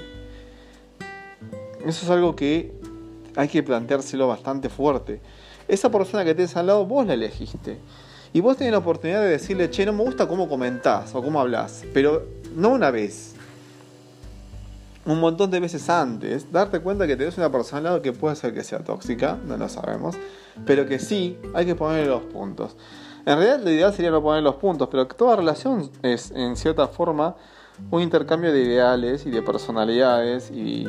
Eso 1.86 2.06
es 2.06 2.10
algo 2.10 2.36
que 2.36 2.74
hay 3.36 3.48
que 3.48 3.62
planteárselo 3.62 4.28
bastante 4.28 4.70
fuerte. 4.70 5.22
Esa 5.68 5.92
persona 5.92 6.24
que 6.26 6.34
tenés 6.34 6.56
al 6.56 6.68
lado 6.68 6.86
vos 6.86 7.06
la 7.06 7.14
elegiste. 7.14 7.78
Y 8.34 8.42
vos 8.42 8.58
tenés 8.58 8.72
la 8.72 8.80
oportunidad 8.80 9.22
de 9.22 9.30
decirle, 9.30 9.70
che, 9.70 9.86
no 9.86 9.94
me 9.94 10.04
gusta 10.04 10.28
cómo 10.28 10.50
comentás 10.50 11.14
o 11.14 11.22
cómo 11.22 11.40
hablas, 11.40 11.86
pero 11.94 12.24
no 12.56 12.70
una 12.70 12.92
vez, 12.92 13.36
un 15.06 15.20
montón 15.20 15.52
de 15.52 15.60
veces 15.60 15.90
antes, 15.90 16.52
darte 16.52 16.80
cuenta 16.80 17.06
que 17.06 17.16
tenés 17.16 17.38
una 17.38 17.52
persona 17.52 17.78
al 17.78 17.84
lado 17.84 18.02
que 18.02 18.12
puede 18.12 18.36
ser 18.36 18.54
que 18.54 18.64
sea 18.64 18.80
tóxica, 18.80 19.38
no 19.46 19.56
lo 19.58 19.70
sabemos, 19.70 20.16
pero 20.66 20.88
que 20.88 20.98
sí 21.00 21.38
hay 21.54 21.66
que 21.66 21.76
ponerle 21.76 22.08
los 22.08 22.24
puntos. 22.24 22.76
En 23.26 23.38
realidad 23.38 23.60
lo 23.64 23.72
ideal 23.72 23.94
sería 23.94 24.12
no 24.12 24.22
poner 24.22 24.44
los 24.44 24.56
puntos, 24.56 24.88
pero 24.90 25.08
toda 25.08 25.36
relación 25.36 25.90
es 26.02 26.32
en 26.32 26.56
cierta 26.56 26.88
forma 26.88 27.36
un 27.92 28.02
intercambio 28.02 28.52
de 28.52 28.62
ideales 28.62 29.26
y 29.26 29.32
de 29.32 29.42
personalidades 29.42 30.50
y 30.50 30.88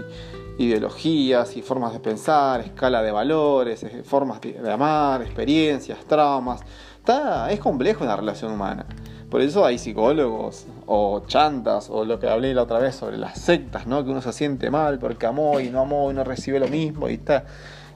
ideologías 0.59 1.57
y 1.57 1.63
formas 1.63 1.93
de 1.93 2.01
pensar, 2.01 2.61
escala 2.61 3.03
de 3.03 3.11
valores, 3.11 3.83
eh, 3.83 4.03
formas 4.05 4.41
de 4.41 4.73
amar, 4.73 5.23
experiencias, 5.23 5.99
traumas. 6.07 6.61
Está, 6.99 7.51
es 7.51 7.61
complejo 7.61 8.05
una 8.05 8.17
relación 8.17 8.53
humana. 8.53 8.87
Por 9.31 9.41
eso 9.41 9.65
hay 9.65 9.79
psicólogos 9.79 10.67
o 10.87 11.25
chantas 11.27 11.91
o 11.91 12.05
lo 12.05 12.21
que 12.21 12.29
hablé 12.29 12.55
la 12.55 12.63
otra 12.63 12.79
vez 12.79 12.95
sobre 12.95 13.19
las 13.19 13.39
sectas, 13.41 13.87
¿no? 13.87 14.05
Que 14.05 14.11
uno 14.11 14.23
se 14.23 14.33
siente 14.33 14.71
mal 14.71 14.99
porque 14.99 15.27
amó 15.27 15.59
y 15.59 15.69
no 15.69 15.81
amó 15.81 16.11
y 16.11 16.15
no 16.15 16.23
recibe 16.23 16.61
lo 16.61 16.69
mismo 16.69 17.09
y 17.09 17.15
está 17.15 17.45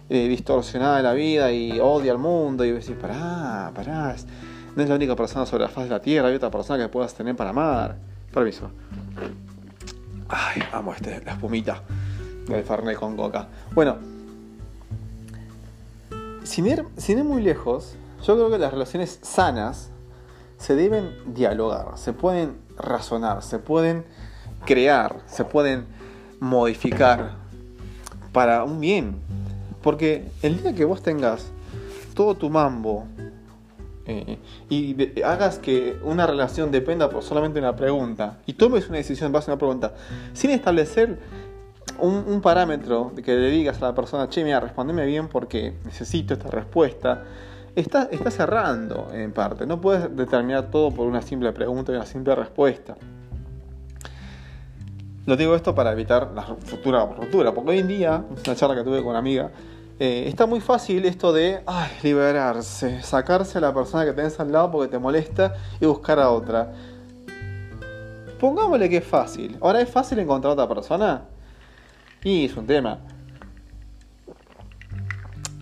eh, 0.08 0.26
distorsionada 0.26 1.00
la 1.02 1.12
vida 1.12 1.52
y 1.52 1.78
odia 1.78 2.10
al 2.12 2.18
mundo 2.18 2.64
y 2.64 2.72
decís, 2.72 2.96
pará, 3.00 3.70
pará, 3.74 4.16
no 4.74 4.82
es 4.82 4.88
la 4.88 4.96
única 4.96 5.14
persona 5.14 5.46
sobre 5.46 5.64
la 5.64 5.68
faz 5.68 5.84
de 5.84 5.90
la 5.90 6.00
tierra, 6.00 6.28
hay 6.28 6.34
otra 6.34 6.50
persona 6.50 6.82
que 6.82 6.88
puedas 6.88 7.14
tener 7.14 7.36
para 7.36 7.50
amar. 7.50 7.96
Permiso. 8.32 8.70
Ay, 10.28 10.62
amo 10.72 10.94
este, 10.94 11.22
la 11.24 11.32
espumita 11.32 11.82
del 12.48 12.64
Fernet 12.64 12.96
con 12.96 13.16
coca. 13.16 13.48
Bueno, 13.72 13.98
sin 16.42 16.66
ir, 16.66 16.84
sin 16.96 17.18
ir 17.18 17.24
muy 17.24 17.42
lejos, 17.42 17.94
yo 18.24 18.34
creo 18.34 18.50
que 18.50 18.58
las 18.58 18.72
relaciones 18.72 19.20
sanas 19.22 19.90
se 20.60 20.76
deben 20.76 21.10
dialogar, 21.34 21.96
se 21.96 22.12
pueden 22.12 22.58
razonar, 22.76 23.42
se 23.42 23.58
pueden 23.58 24.04
crear, 24.66 25.16
se 25.26 25.44
pueden 25.44 25.86
modificar 26.38 27.30
para 28.30 28.62
un 28.64 28.78
bien. 28.78 29.16
Porque 29.82 30.30
el 30.42 30.62
día 30.62 30.74
que 30.74 30.84
vos 30.84 31.02
tengas 31.02 31.50
todo 32.14 32.34
tu 32.34 32.50
mambo 32.50 33.06
eh, 34.04 34.38
y 34.68 35.22
hagas 35.22 35.58
que 35.58 35.98
una 36.04 36.26
relación 36.26 36.70
dependa 36.70 37.08
por 37.08 37.22
solamente 37.22 37.58
una 37.58 37.74
pregunta 37.74 38.38
y 38.44 38.52
tomes 38.52 38.86
una 38.88 38.98
decisión 38.98 39.28
en 39.28 39.32
base 39.32 39.50
a 39.50 39.54
una 39.54 39.58
pregunta 39.58 39.94
sin 40.34 40.50
establecer 40.50 41.18
un, 41.98 42.42
parámetro 42.42 43.12
de 43.14 43.22
que 43.22 43.34
le 43.34 43.50
digas 43.50 43.80
a 43.80 43.86
la 43.86 43.94
persona, 43.94 44.28
che, 44.28 44.44
mira, 44.44 44.60
respondeme 44.60 45.06
bien 45.06 45.28
porque 45.28 45.74
necesito 45.84 46.34
esta 46.34 46.50
respuesta 46.50 47.24
está, 47.74 48.08
cerrando 48.30 49.08
en 49.12 49.32
parte. 49.32 49.66
No 49.66 49.80
puedes 49.80 50.14
determinar 50.14 50.70
todo 50.70 50.90
por 50.90 51.06
una 51.06 51.22
simple 51.22 51.52
pregunta 51.52 51.92
y 51.92 51.96
una 51.96 52.06
simple 52.06 52.34
respuesta. 52.34 52.96
Lo 55.26 55.36
digo 55.36 55.54
esto 55.54 55.74
para 55.74 55.92
evitar 55.92 56.30
la 56.34 56.42
futura 56.42 57.04
ruptura, 57.06 57.54
porque 57.54 57.70
hoy 57.70 57.78
en 57.78 57.88
día, 57.88 58.24
una 58.30 58.56
charla 58.56 58.74
que 58.74 58.82
tuve 58.82 58.98
con 58.98 59.10
una 59.10 59.18
amiga, 59.18 59.50
eh, 59.98 60.24
está 60.26 60.46
muy 60.46 60.60
fácil 60.60 61.04
esto 61.04 61.32
de 61.32 61.62
liberarse, 62.02 63.02
sacarse 63.02 63.58
a 63.58 63.60
la 63.60 63.74
persona 63.74 64.06
que 64.06 64.12
tenés 64.12 64.40
al 64.40 64.50
lado 64.50 64.70
porque 64.70 64.88
te 64.90 64.98
molesta 64.98 65.54
y 65.78 65.86
buscar 65.86 66.18
a 66.18 66.30
otra. 66.30 66.72
Pongámosle 68.40 68.88
que 68.88 68.96
es 68.96 69.04
fácil. 69.04 69.58
Ahora, 69.60 69.82
¿es 69.82 69.90
fácil 69.90 70.18
encontrar 70.18 70.52
a 70.52 70.54
otra 70.54 70.74
persona? 70.74 71.24
Y 72.24 72.46
es 72.46 72.56
un 72.56 72.66
tema. 72.66 72.98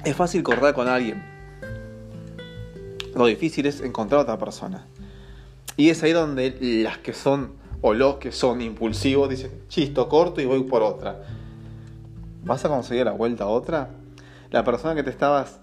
Es 0.05 0.15
fácil 0.15 0.45
cortar 0.45 0.73
con 0.73 0.87
alguien 0.87 1.38
lo 3.15 3.27
difícil 3.27 3.67
es 3.67 3.81
encontrar 3.81 4.21
a 4.21 4.23
otra 4.23 4.39
persona. 4.39 4.87
Y 5.77 5.91
es 5.91 6.03
ahí 6.03 6.13
donde 6.13 6.57
las 6.83 6.99
que 6.99 7.13
son, 7.13 7.53
o 7.81 7.95
los 7.95 8.17
que 8.17 8.33
son 8.33 8.61
impulsivos, 8.61 9.29
dicen, 9.29 9.53
chisto, 9.69 10.09
corto 10.09 10.41
y 10.41 10.45
voy 10.45 10.63
por 10.65 10.83
otra. 10.83 11.23
¿Vas 12.45 12.65
a 12.65 12.69
conseguir 12.69 13.05
la 13.05 13.13
vuelta 13.13 13.45
a 13.45 13.47
otra? 13.47 13.91
La 14.51 14.65
persona 14.65 14.95
que 14.95 15.03
te 15.03 15.11
estabas, 15.11 15.61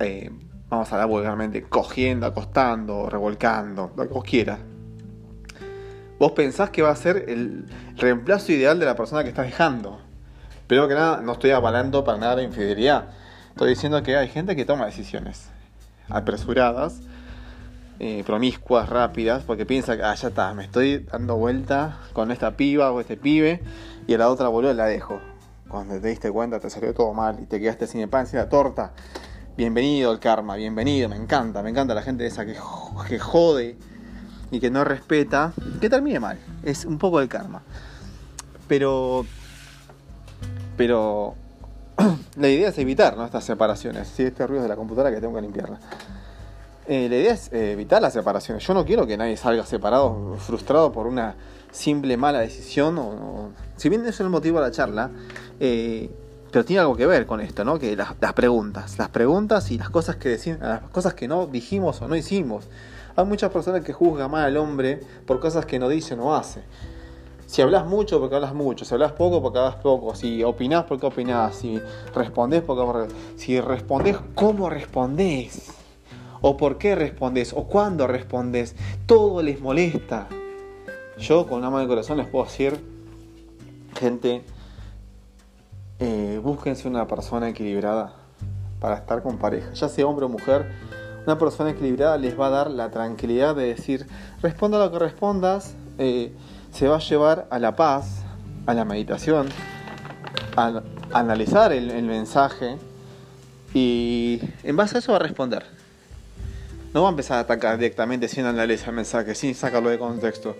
eh, 0.00 0.30
vamos 0.68 0.90
a 0.90 0.94
hablar 0.96 1.08
vulgarmente, 1.08 1.62
cogiendo, 1.62 2.26
acostando, 2.26 3.08
revolcando, 3.08 3.92
lo 3.96 4.08
que 4.08 4.14
vos 4.14 4.24
quieras. 4.24 4.58
Vos 6.18 6.32
pensás 6.32 6.70
que 6.70 6.82
va 6.82 6.90
a 6.90 6.96
ser 6.96 7.26
el 7.28 7.66
reemplazo 7.96 8.52
ideal 8.52 8.78
de 8.78 8.86
la 8.86 8.96
persona 8.96 9.22
que 9.22 9.28
estás 9.28 9.46
dejando. 9.46 10.00
Pero 10.66 10.86
que 10.86 10.94
nada, 10.94 11.20
no 11.20 11.32
estoy 11.32 11.50
avalando 11.50 12.04
para 12.04 12.18
nada 12.18 12.36
la 12.36 12.42
infidelidad. 12.42 13.10
Estoy 13.50 13.70
diciendo 13.70 14.02
que 14.02 14.16
hay 14.16 14.28
gente 14.28 14.54
que 14.54 14.64
toma 14.64 14.86
decisiones 14.86 15.50
apresuradas, 16.10 17.00
eh, 17.98 18.22
promiscuas, 18.24 18.88
rápidas, 18.88 19.42
porque 19.44 19.66
piensa 19.66 19.96
que, 19.96 20.02
ah, 20.02 20.14
ya 20.14 20.28
está, 20.28 20.54
me 20.54 20.64
estoy 20.64 21.06
dando 21.10 21.36
vuelta 21.36 21.98
con 22.12 22.30
esta 22.30 22.56
piba 22.56 22.90
o 22.92 23.00
este 23.00 23.16
pibe 23.16 23.60
y 24.06 24.14
a 24.14 24.18
la 24.18 24.28
otra 24.28 24.48
boluda 24.48 24.74
la 24.74 24.86
dejo. 24.86 25.20
Cuando 25.68 26.00
te 26.00 26.08
diste 26.08 26.30
cuenta 26.30 26.58
te 26.58 26.70
salió 26.70 26.92
todo 26.94 27.12
mal 27.14 27.38
y 27.40 27.46
te 27.46 27.60
quedaste 27.60 27.86
sin 27.86 28.00
el 28.00 28.08
pan, 28.08 28.26
sin 28.26 28.38
la 28.38 28.48
torta. 28.48 28.92
Bienvenido 29.56 30.12
el 30.12 30.18
karma, 30.18 30.56
bienvenido, 30.56 31.08
me 31.08 31.16
encanta, 31.16 31.62
me 31.62 31.70
encanta 31.70 31.94
la 31.94 32.02
gente 32.02 32.26
esa 32.26 32.46
que, 32.46 32.56
que 33.08 33.18
jode 33.18 33.76
y 34.50 34.60
que 34.60 34.70
no 34.70 34.84
respeta, 34.84 35.52
que 35.80 35.90
termine 35.90 36.18
mal. 36.20 36.38
Es 36.62 36.84
un 36.84 36.98
poco 36.98 37.20
el 37.20 37.28
karma. 37.28 37.62
Pero. 38.66 39.26
Pero 40.76 41.34
la 42.36 42.48
idea 42.48 42.68
es 42.68 42.78
evitar 42.78 43.16
estas 43.24 43.44
separaciones. 43.44 44.08
Si 44.08 44.22
este 44.22 44.46
ruido 44.46 44.62
de 44.62 44.68
la 44.68 44.76
computadora 44.76 45.14
que 45.14 45.20
tengo 45.20 45.34
que 45.34 45.42
limpiarla. 45.42 45.78
Eh, 46.86 47.08
la 47.08 47.16
idea 47.16 47.34
es 47.34 47.52
eh, 47.52 47.72
evitar 47.72 48.02
las 48.02 48.12
separaciones. 48.12 48.66
Yo 48.66 48.74
no 48.74 48.84
quiero 48.84 49.06
que 49.06 49.16
nadie 49.16 49.36
salga 49.36 49.64
separado, 49.64 50.36
frustrado 50.38 50.92
por 50.92 51.06
una 51.06 51.36
simple 51.70 52.16
mala 52.16 52.40
decisión. 52.40 52.98
O, 52.98 53.50
si 53.76 53.88
bien 53.88 54.02
eso 54.02 54.10
es 54.10 54.20
el 54.20 54.30
motivo 54.30 54.60
de 54.60 54.66
la 54.66 54.72
charla, 54.72 55.10
eh, 55.60 56.10
pero 56.50 56.64
tiene 56.64 56.80
algo 56.80 56.96
que 56.96 57.06
ver 57.06 57.26
con 57.26 57.40
esto, 57.40 57.64
¿no? 57.64 57.78
Que 57.78 57.94
las, 57.94 58.32
preguntas, 58.34 58.98
las 58.98 59.08
preguntas 59.10 59.70
y 59.70 59.78
las 59.78 59.90
cosas 59.90 60.16
que 60.16 60.30
decimos, 60.30 60.60
las 60.60 60.82
cosas 60.90 61.14
que 61.14 61.28
no 61.28 61.46
dijimos 61.46 62.02
o 62.02 62.08
no 62.08 62.16
hicimos. 62.16 62.68
Hay 63.14 63.24
muchas 63.24 63.50
personas 63.50 63.82
que 63.84 63.92
juzgan 63.92 64.30
mal 64.30 64.44
al 64.44 64.56
hombre 64.56 65.00
por 65.26 65.38
cosas 65.38 65.66
que 65.66 65.78
no 65.78 65.88
dice 65.88 66.14
o 66.14 66.16
no 66.16 66.34
hace. 66.34 66.62
Si 67.50 67.62
hablas 67.62 67.84
mucho, 67.84 68.20
porque 68.20 68.36
hablas 68.36 68.54
mucho. 68.54 68.84
Si 68.84 68.94
hablas 68.94 69.10
poco, 69.10 69.42
porque 69.42 69.58
hablas 69.58 69.74
poco. 69.74 70.14
Si 70.14 70.44
opinás, 70.44 70.84
porque 70.84 71.06
opinás. 71.06 71.56
Si 71.56 71.80
respondés, 72.14 72.62
porque 72.62 73.12
Si 73.34 73.60
respondés, 73.60 74.18
¿cómo 74.36 74.70
respondés? 74.70 75.72
¿O 76.42 76.56
por 76.56 76.78
qué 76.78 76.94
respondés? 76.94 77.52
¿O 77.52 77.64
cuándo 77.64 78.06
respondés? 78.06 78.76
Todo 79.04 79.42
les 79.42 79.60
molesta. 79.60 80.28
Yo, 81.18 81.48
con 81.48 81.58
una 81.58 81.70
mano 81.70 81.82
de 81.82 81.88
corazón, 81.88 82.18
les 82.18 82.28
puedo 82.28 82.44
decir, 82.44 82.78
gente, 83.98 84.44
eh, 85.98 86.40
búsquense 86.40 86.86
una 86.86 87.08
persona 87.08 87.48
equilibrada. 87.48 88.14
para 88.78 88.94
estar 88.94 89.22
con 89.22 89.38
pareja, 89.38 89.72
ya 89.74 89.88
sea 89.88 90.06
hombre 90.06 90.24
o 90.24 90.28
mujer. 90.28 90.70
Una 91.26 91.36
persona 91.36 91.70
equilibrada 91.70 92.16
les 92.16 92.38
va 92.38 92.46
a 92.46 92.50
dar 92.50 92.70
la 92.70 92.90
tranquilidad 92.90 93.56
de 93.56 93.66
decir, 93.66 94.06
responda 94.40 94.78
lo 94.78 94.90
que 94.90 94.98
respondas, 95.00 95.74
eh, 95.98 96.32
se 96.72 96.88
va 96.88 96.96
a 96.96 97.00
llevar 97.00 97.46
a 97.50 97.58
la 97.58 97.76
paz, 97.76 98.22
a 98.66 98.74
la 98.74 98.84
meditación, 98.84 99.48
a, 100.56 100.82
analizar 101.12 101.72
el, 101.72 101.90
el 101.90 102.04
mensaje 102.04 102.76
y 103.74 104.40
en 104.62 104.76
base 104.76 104.96
a 104.96 104.98
eso 105.00 105.12
va 105.12 105.18
a 105.18 105.22
responder. 105.22 105.64
No 106.92 107.02
va 107.02 107.08
a 107.08 107.10
empezar 107.10 107.38
a 107.38 107.40
atacar 107.40 107.78
directamente 107.78 108.26
sin 108.26 108.44
analizar 108.44 108.88
el 108.88 108.96
mensaje, 108.96 109.34
sin 109.34 109.54
sacarlo 109.54 109.90
de 109.90 109.98
contexto. 109.98 110.56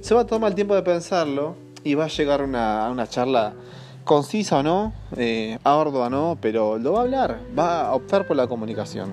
Se 0.00 0.14
va 0.14 0.22
a 0.22 0.26
tomar 0.26 0.50
el 0.50 0.54
tiempo 0.54 0.74
de 0.74 0.82
pensarlo 0.82 1.56
y 1.84 1.94
va 1.94 2.04
a 2.04 2.08
llegar 2.08 2.40
a 2.40 2.90
una 2.90 3.06
charla 3.08 3.52
concisa 4.06 4.58
o 4.58 4.62
no, 4.62 4.94
eh, 5.16 5.58
ardua 5.64 6.06
o 6.06 6.10
no, 6.10 6.38
pero 6.40 6.78
lo 6.78 6.92
va 6.92 7.00
a 7.00 7.02
hablar, 7.02 7.40
va 7.58 7.88
a 7.88 7.94
optar 7.94 8.26
por 8.26 8.36
la 8.36 8.46
comunicación. 8.46 9.12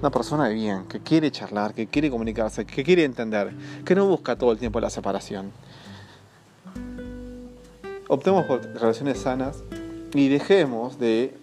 Una 0.00 0.10
persona 0.10 0.48
de 0.48 0.54
bien, 0.54 0.84
que 0.84 1.00
quiere 1.00 1.30
charlar, 1.30 1.72
que 1.72 1.86
quiere 1.86 2.10
comunicarse, 2.10 2.66
que 2.66 2.84
quiere 2.84 3.04
entender, 3.04 3.54
que 3.84 3.94
no 3.94 4.06
busca 4.06 4.36
todo 4.36 4.52
el 4.52 4.58
tiempo 4.58 4.78
la 4.80 4.90
separación. 4.90 5.52
Optemos 8.08 8.46
por 8.46 8.62
relaciones 8.74 9.18
sanas 9.18 9.56
y 10.14 10.28
dejemos 10.28 10.98
de 10.98 11.34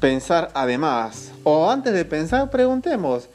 pensar 0.00 0.50
además, 0.54 1.30
o 1.44 1.70
antes 1.70 1.92
de 1.92 2.04
pensar, 2.04 2.50
preguntemos. 2.50 3.28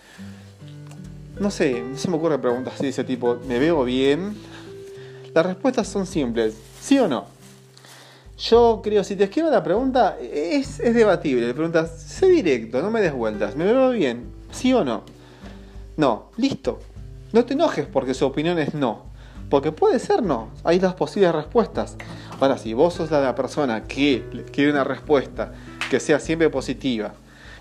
No 1.40 1.52
sé, 1.52 1.82
no 1.82 1.98
se 1.98 2.10
me 2.10 2.18
ocurre 2.18 2.40
preguntas 2.40 2.74
así 2.76 2.84
de 2.84 2.90
ese 2.90 3.04
tipo, 3.04 3.38
¿me 3.48 3.60
veo 3.60 3.84
bien? 3.84 4.36
Las 5.34 5.46
respuestas 5.46 5.88
son 5.88 6.06
simples, 6.06 6.56
¿sí 6.82 6.98
o 6.98 7.08
no? 7.08 7.26
Yo 8.38 8.82
creo, 8.84 9.04
si 9.04 9.16
te 9.16 9.26
escribo 9.26 9.50
la 9.50 9.64
pregunta, 9.64 10.18
es, 10.20 10.80
es 10.82 10.94
debatible. 10.94 11.48
Le 11.48 11.54
preguntas, 11.54 12.02
sé 12.02 12.28
directo, 12.28 12.82
no 12.82 12.92
me 12.92 13.00
des 13.00 13.14
vueltas, 13.14 13.56
¿me 13.56 13.64
veo 13.64 13.92
bien? 13.92 14.26
¿Sí 14.52 14.74
o 14.74 14.84
no? 14.84 15.04
No, 15.96 16.32
listo. 16.36 16.80
No 17.32 17.46
te 17.46 17.54
enojes 17.54 17.86
porque 17.86 18.14
su 18.14 18.26
opinión 18.26 18.60
es 18.60 18.74
no. 18.74 19.05
Porque 19.50 19.72
puede 19.72 20.00
ser 20.00 20.24
no. 20.24 20.50
Hay 20.64 20.80
dos 20.80 20.96
posibles 20.96 21.34
respuestas. 21.34 21.96
Ahora, 22.40 22.58
si 22.58 22.74
vos 22.74 22.94
sos 22.94 23.12
la 23.12 23.36
persona 23.36 23.84
que 23.84 24.46
quiere 24.52 24.72
una 24.72 24.84
respuesta 24.84 25.54
que 25.90 26.00
sea 26.00 26.20
siempre 26.20 26.50
positiva 26.50 27.14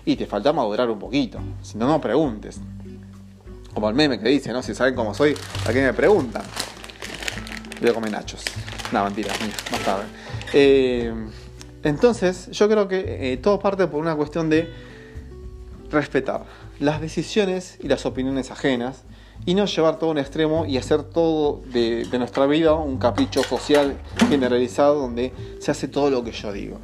y 0.05 0.15
te 0.15 0.25
falta 0.25 0.51
madurar 0.51 0.89
un 0.89 0.99
poquito, 0.99 1.39
si 1.61 1.77
no, 1.77 1.87
no 1.87 2.01
preguntes. 2.01 2.59
Como 3.73 3.89
el 3.89 3.95
meme 3.95 4.19
que 4.19 4.29
dice, 4.29 4.51
¿no? 4.53 4.63
Si 4.63 4.73
saben 4.73 4.95
cómo 4.95 5.13
soy, 5.13 5.35
¿a 5.67 5.73
qué 5.73 5.81
me 5.81 5.93
preguntan? 5.93 6.43
Voy 7.81 7.89
a 7.89 7.93
comer 7.93 8.11
nachos. 8.11 8.43
No, 8.91 9.03
mentira, 9.03 9.33
más 9.71 9.81
tarde. 9.81 10.05
Eh, 10.53 11.13
entonces, 11.83 12.49
yo 12.51 12.67
creo 12.69 12.87
que 12.87 13.33
eh, 13.33 13.37
todo 13.37 13.59
parte 13.59 13.85
por 13.87 13.99
una 13.99 14.15
cuestión 14.15 14.49
de 14.49 14.73
respetar 15.91 16.45
las 16.79 16.99
decisiones 16.99 17.77
y 17.81 17.87
las 17.87 18.05
opiniones 18.05 18.51
ajenas 18.51 19.03
y 19.45 19.53
no 19.53 19.65
llevar 19.65 19.99
todo 19.99 20.09
a 20.09 20.13
un 20.13 20.17
extremo 20.17 20.65
y 20.65 20.77
hacer 20.77 21.03
todo 21.03 21.61
de, 21.71 22.07
nuestra 22.17 22.47
vida 22.47 22.73
un 22.73 22.97
capricho 22.97 23.43
social 23.43 23.97
generalizado 24.29 24.95
donde 24.95 25.33
se 25.59 25.71
hace 25.71 25.87
todo 25.87 26.09
lo 26.09 26.23
que 26.23 26.31
yo 26.31 26.51
digo. 26.51 26.79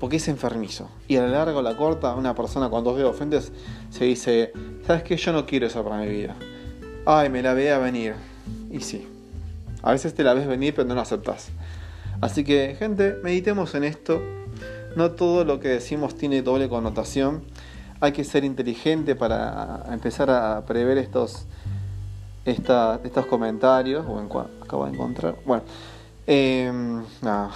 Porque 0.00 0.16
es 0.16 0.28
enfermizo. 0.28 0.90
Y 1.08 1.16
a 1.16 1.22
la 1.22 1.28
larga 1.28 1.58
o 1.58 1.62
la 1.62 1.76
corta, 1.76 2.14
una 2.14 2.34
persona 2.34 2.68
cuando 2.68 2.94
ve 2.94 3.04
ofendes 3.04 3.52
se 3.90 4.04
dice, 4.04 4.52
¿sabes 4.86 5.02
qué? 5.02 5.16
Yo 5.16 5.32
no 5.32 5.46
quiero 5.46 5.66
eso 5.66 5.82
para 5.82 5.98
mi 5.98 6.08
vida. 6.08 6.34
Ay, 7.06 7.30
me 7.30 7.42
la 7.42 7.54
veía 7.54 7.78
venir. 7.78 8.14
Y 8.70 8.80
sí. 8.80 9.06
A 9.82 9.92
veces 9.92 10.14
te 10.14 10.24
la 10.24 10.34
ves 10.34 10.46
venir 10.46 10.74
pero 10.74 10.88
no 10.88 10.94
lo 10.94 11.00
aceptas. 11.00 11.48
Así 12.20 12.44
que, 12.44 12.76
gente, 12.78 13.16
meditemos 13.22 13.74
en 13.74 13.84
esto. 13.84 14.22
No 14.96 15.10
todo 15.10 15.44
lo 15.44 15.60
que 15.60 15.68
decimos 15.68 16.16
tiene 16.16 16.42
doble 16.42 16.68
connotación. 16.68 17.44
Hay 18.00 18.12
que 18.12 18.24
ser 18.24 18.44
inteligente 18.44 19.14
para 19.14 19.84
empezar 19.92 20.30
a 20.30 20.64
prever 20.66 20.98
estos, 20.98 21.46
estos 22.46 23.26
comentarios. 23.26 24.06
Bueno, 24.06 24.28
acabo 24.62 24.86
de 24.86 24.92
encontrar. 24.92 25.36
Bueno, 25.44 25.64
eh, 26.26 26.72
nada. 27.22 27.50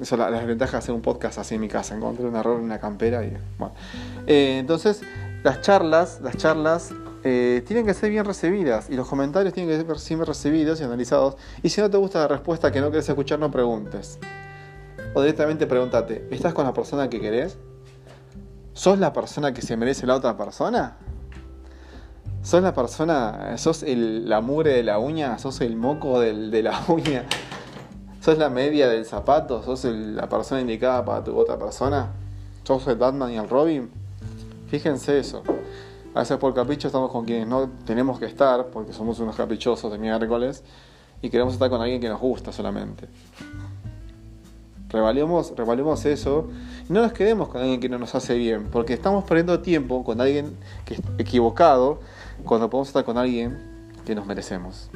Eso 0.00 0.16
la, 0.16 0.28
la 0.28 0.38
desventaja 0.38 0.72
de 0.72 0.78
hacer 0.78 0.94
un 0.94 1.02
podcast 1.02 1.38
así 1.38 1.54
en 1.54 1.60
mi 1.60 1.68
casa. 1.68 1.94
Encontré 1.94 2.26
un 2.26 2.34
error 2.34 2.58
en 2.58 2.64
una 2.64 2.80
campera 2.80 3.24
y 3.24 3.36
bueno. 3.58 3.74
Eh, 4.26 4.56
entonces, 4.58 5.02
las 5.44 5.60
charlas, 5.60 6.20
las 6.20 6.36
charlas 6.36 6.92
eh, 7.22 7.62
tienen 7.66 7.86
que 7.86 7.94
ser 7.94 8.10
bien 8.10 8.24
recibidas 8.24 8.90
y 8.90 8.96
los 8.96 9.08
comentarios 9.08 9.54
tienen 9.54 9.70
que 9.70 9.76
ser 9.76 10.16
bien 10.16 10.26
recibidos 10.26 10.80
y 10.80 10.84
analizados. 10.84 11.36
Y 11.62 11.68
si 11.68 11.80
no 11.80 11.90
te 11.90 11.96
gusta 11.96 12.20
la 12.20 12.28
respuesta 12.28 12.72
que 12.72 12.80
no 12.80 12.88
quieres 12.88 13.08
escuchar, 13.08 13.38
no 13.38 13.50
preguntes. 13.50 14.18
O 15.14 15.22
directamente 15.22 15.66
pregúntate, 15.66 16.26
¿estás 16.30 16.52
con 16.52 16.64
la 16.64 16.72
persona 16.74 17.08
que 17.08 17.20
querés? 17.20 17.56
¿Sos 18.72 18.98
la 18.98 19.12
persona 19.12 19.54
que 19.54 19.62
se 19.62 19.76
merece 19.76 20.06
la 20.06 20.16
otra 20.16 20.36
persona? 20.36 20.98
¿Sos 22.44 22.62
la 22.62 22.74
persona, 22.74 23.56
sos 23.56 23.82
el, 23.82 24.28
la 24.28 24.42
mugre 24.42 24.74
de 24.74 24.82
la 24.82 24.98
uña? 24.98 25.38
¿Sos 25.38 25.62
el 25.62 25.76
moco 25.76 26.20
del, 26.20 26.50
de 26.50 26.62
la 26.62 26.78
uña? 26.88 27.24
¿Sos 28.20 28.36
la 28.36 28.50
media 28.50 28.86
del 28.86 29.06
zapato? 29.06 29.62
¿Sos 29.62 29.86
el, 29.86 30.14
la 30.14 30.28
persona 30.28 30.60
indicada 30.60 31.02
para 31.06 31.24
tu 31.24 31.38
otra 31.38 31.58
persona? 31.58 32.12
¿Sos 32.62 32.86
el 32.86 32.96
Batman 32.96 33.32
y 33.32 33.36
el 33.36 33.48
Robin? 33.48 33.90
Fíjense 34.68 35.18
eso. 35.18 35.42
A 36.14 36.18
veces 36.18 36.36
por 36.36 36.52
capricho 36.52 36.88
estamos 36.88 37.10
con 37.10 37.24
quienes 37.24 37.48
no 37.48 37.70
tenemos 37.86 38.18
que 38.18 38.26
estar, 38.26 38.66
porque 38.66 38.92
somos 38.92 39.18
unos 39.20 39.34
caprichosos 39.36 39.90
de 39.90 39.96
miércoles, 39.96 40.62
y 41.22 41.30
queremos 41.30 41.54
estar 41.54 41.70
con 41.70 41.80
alguien 41.80 41.98
que 41.98 42.10
nos 42.10 42.20
gusta 42.20 42.52
solamente. 42.52 43.08
Revalemos, 44.90 45.54
revalemos 45.56 46.04
eso 46.04 46.46
no 46.90 47.00
nos 47.00 47.14
quedemos 47.14 47.48
con 47.48 47.62
alguien 47.62 47.80
que 47.80 47.88
no 47.88 47.98
nos 47.98 48.14
hace 48.14 48.34
bien, 48.34 48.68
porque 48.70 48.92
estamos 48.92 49.24
perdiendo 49.24 49.60
tiempo 49.60 50.04
con 50.04 50.20
alguien 50.20 50.54
que 50.84 51.00
equivocado 51.16 52.00
cuando 52.44 52.70
podemos 52.70 52.88
estar 52.88 53.04
con 53.04 53.18
alguien 53.18 53.92
que 54.04 54.14
nos 54.14 54.26
merecemos. 54.26 54.90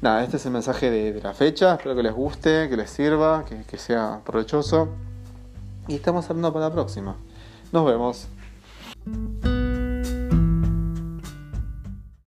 Nada, 0.00 0.22
este 0.22 0.36
es 0.36 0.46
el 0.46 0.52
mensaje 0.52 0.90
de, 0.90 1.20
la 1.20 1.32
fecha, 1.32 1.74
espero 1.74 1.96
que 1.96 2.02
les 2.02 2.12
guste, 2.12 2.68
que 2.68 2.76
les 2.76 2.90
sirva, 2.90 3.44
que 3.44 3.78
sea 3.78 4.20
provechoso 4.24 4.88
y 5.88 5.96
estamos 5.96 6.28
hablando 6.30 6.52
para 6.52 6.68
la 6.68 6.72
próxima. 6.72 7.16
Nos 7.72 7.84
vemos. 7.84 8.28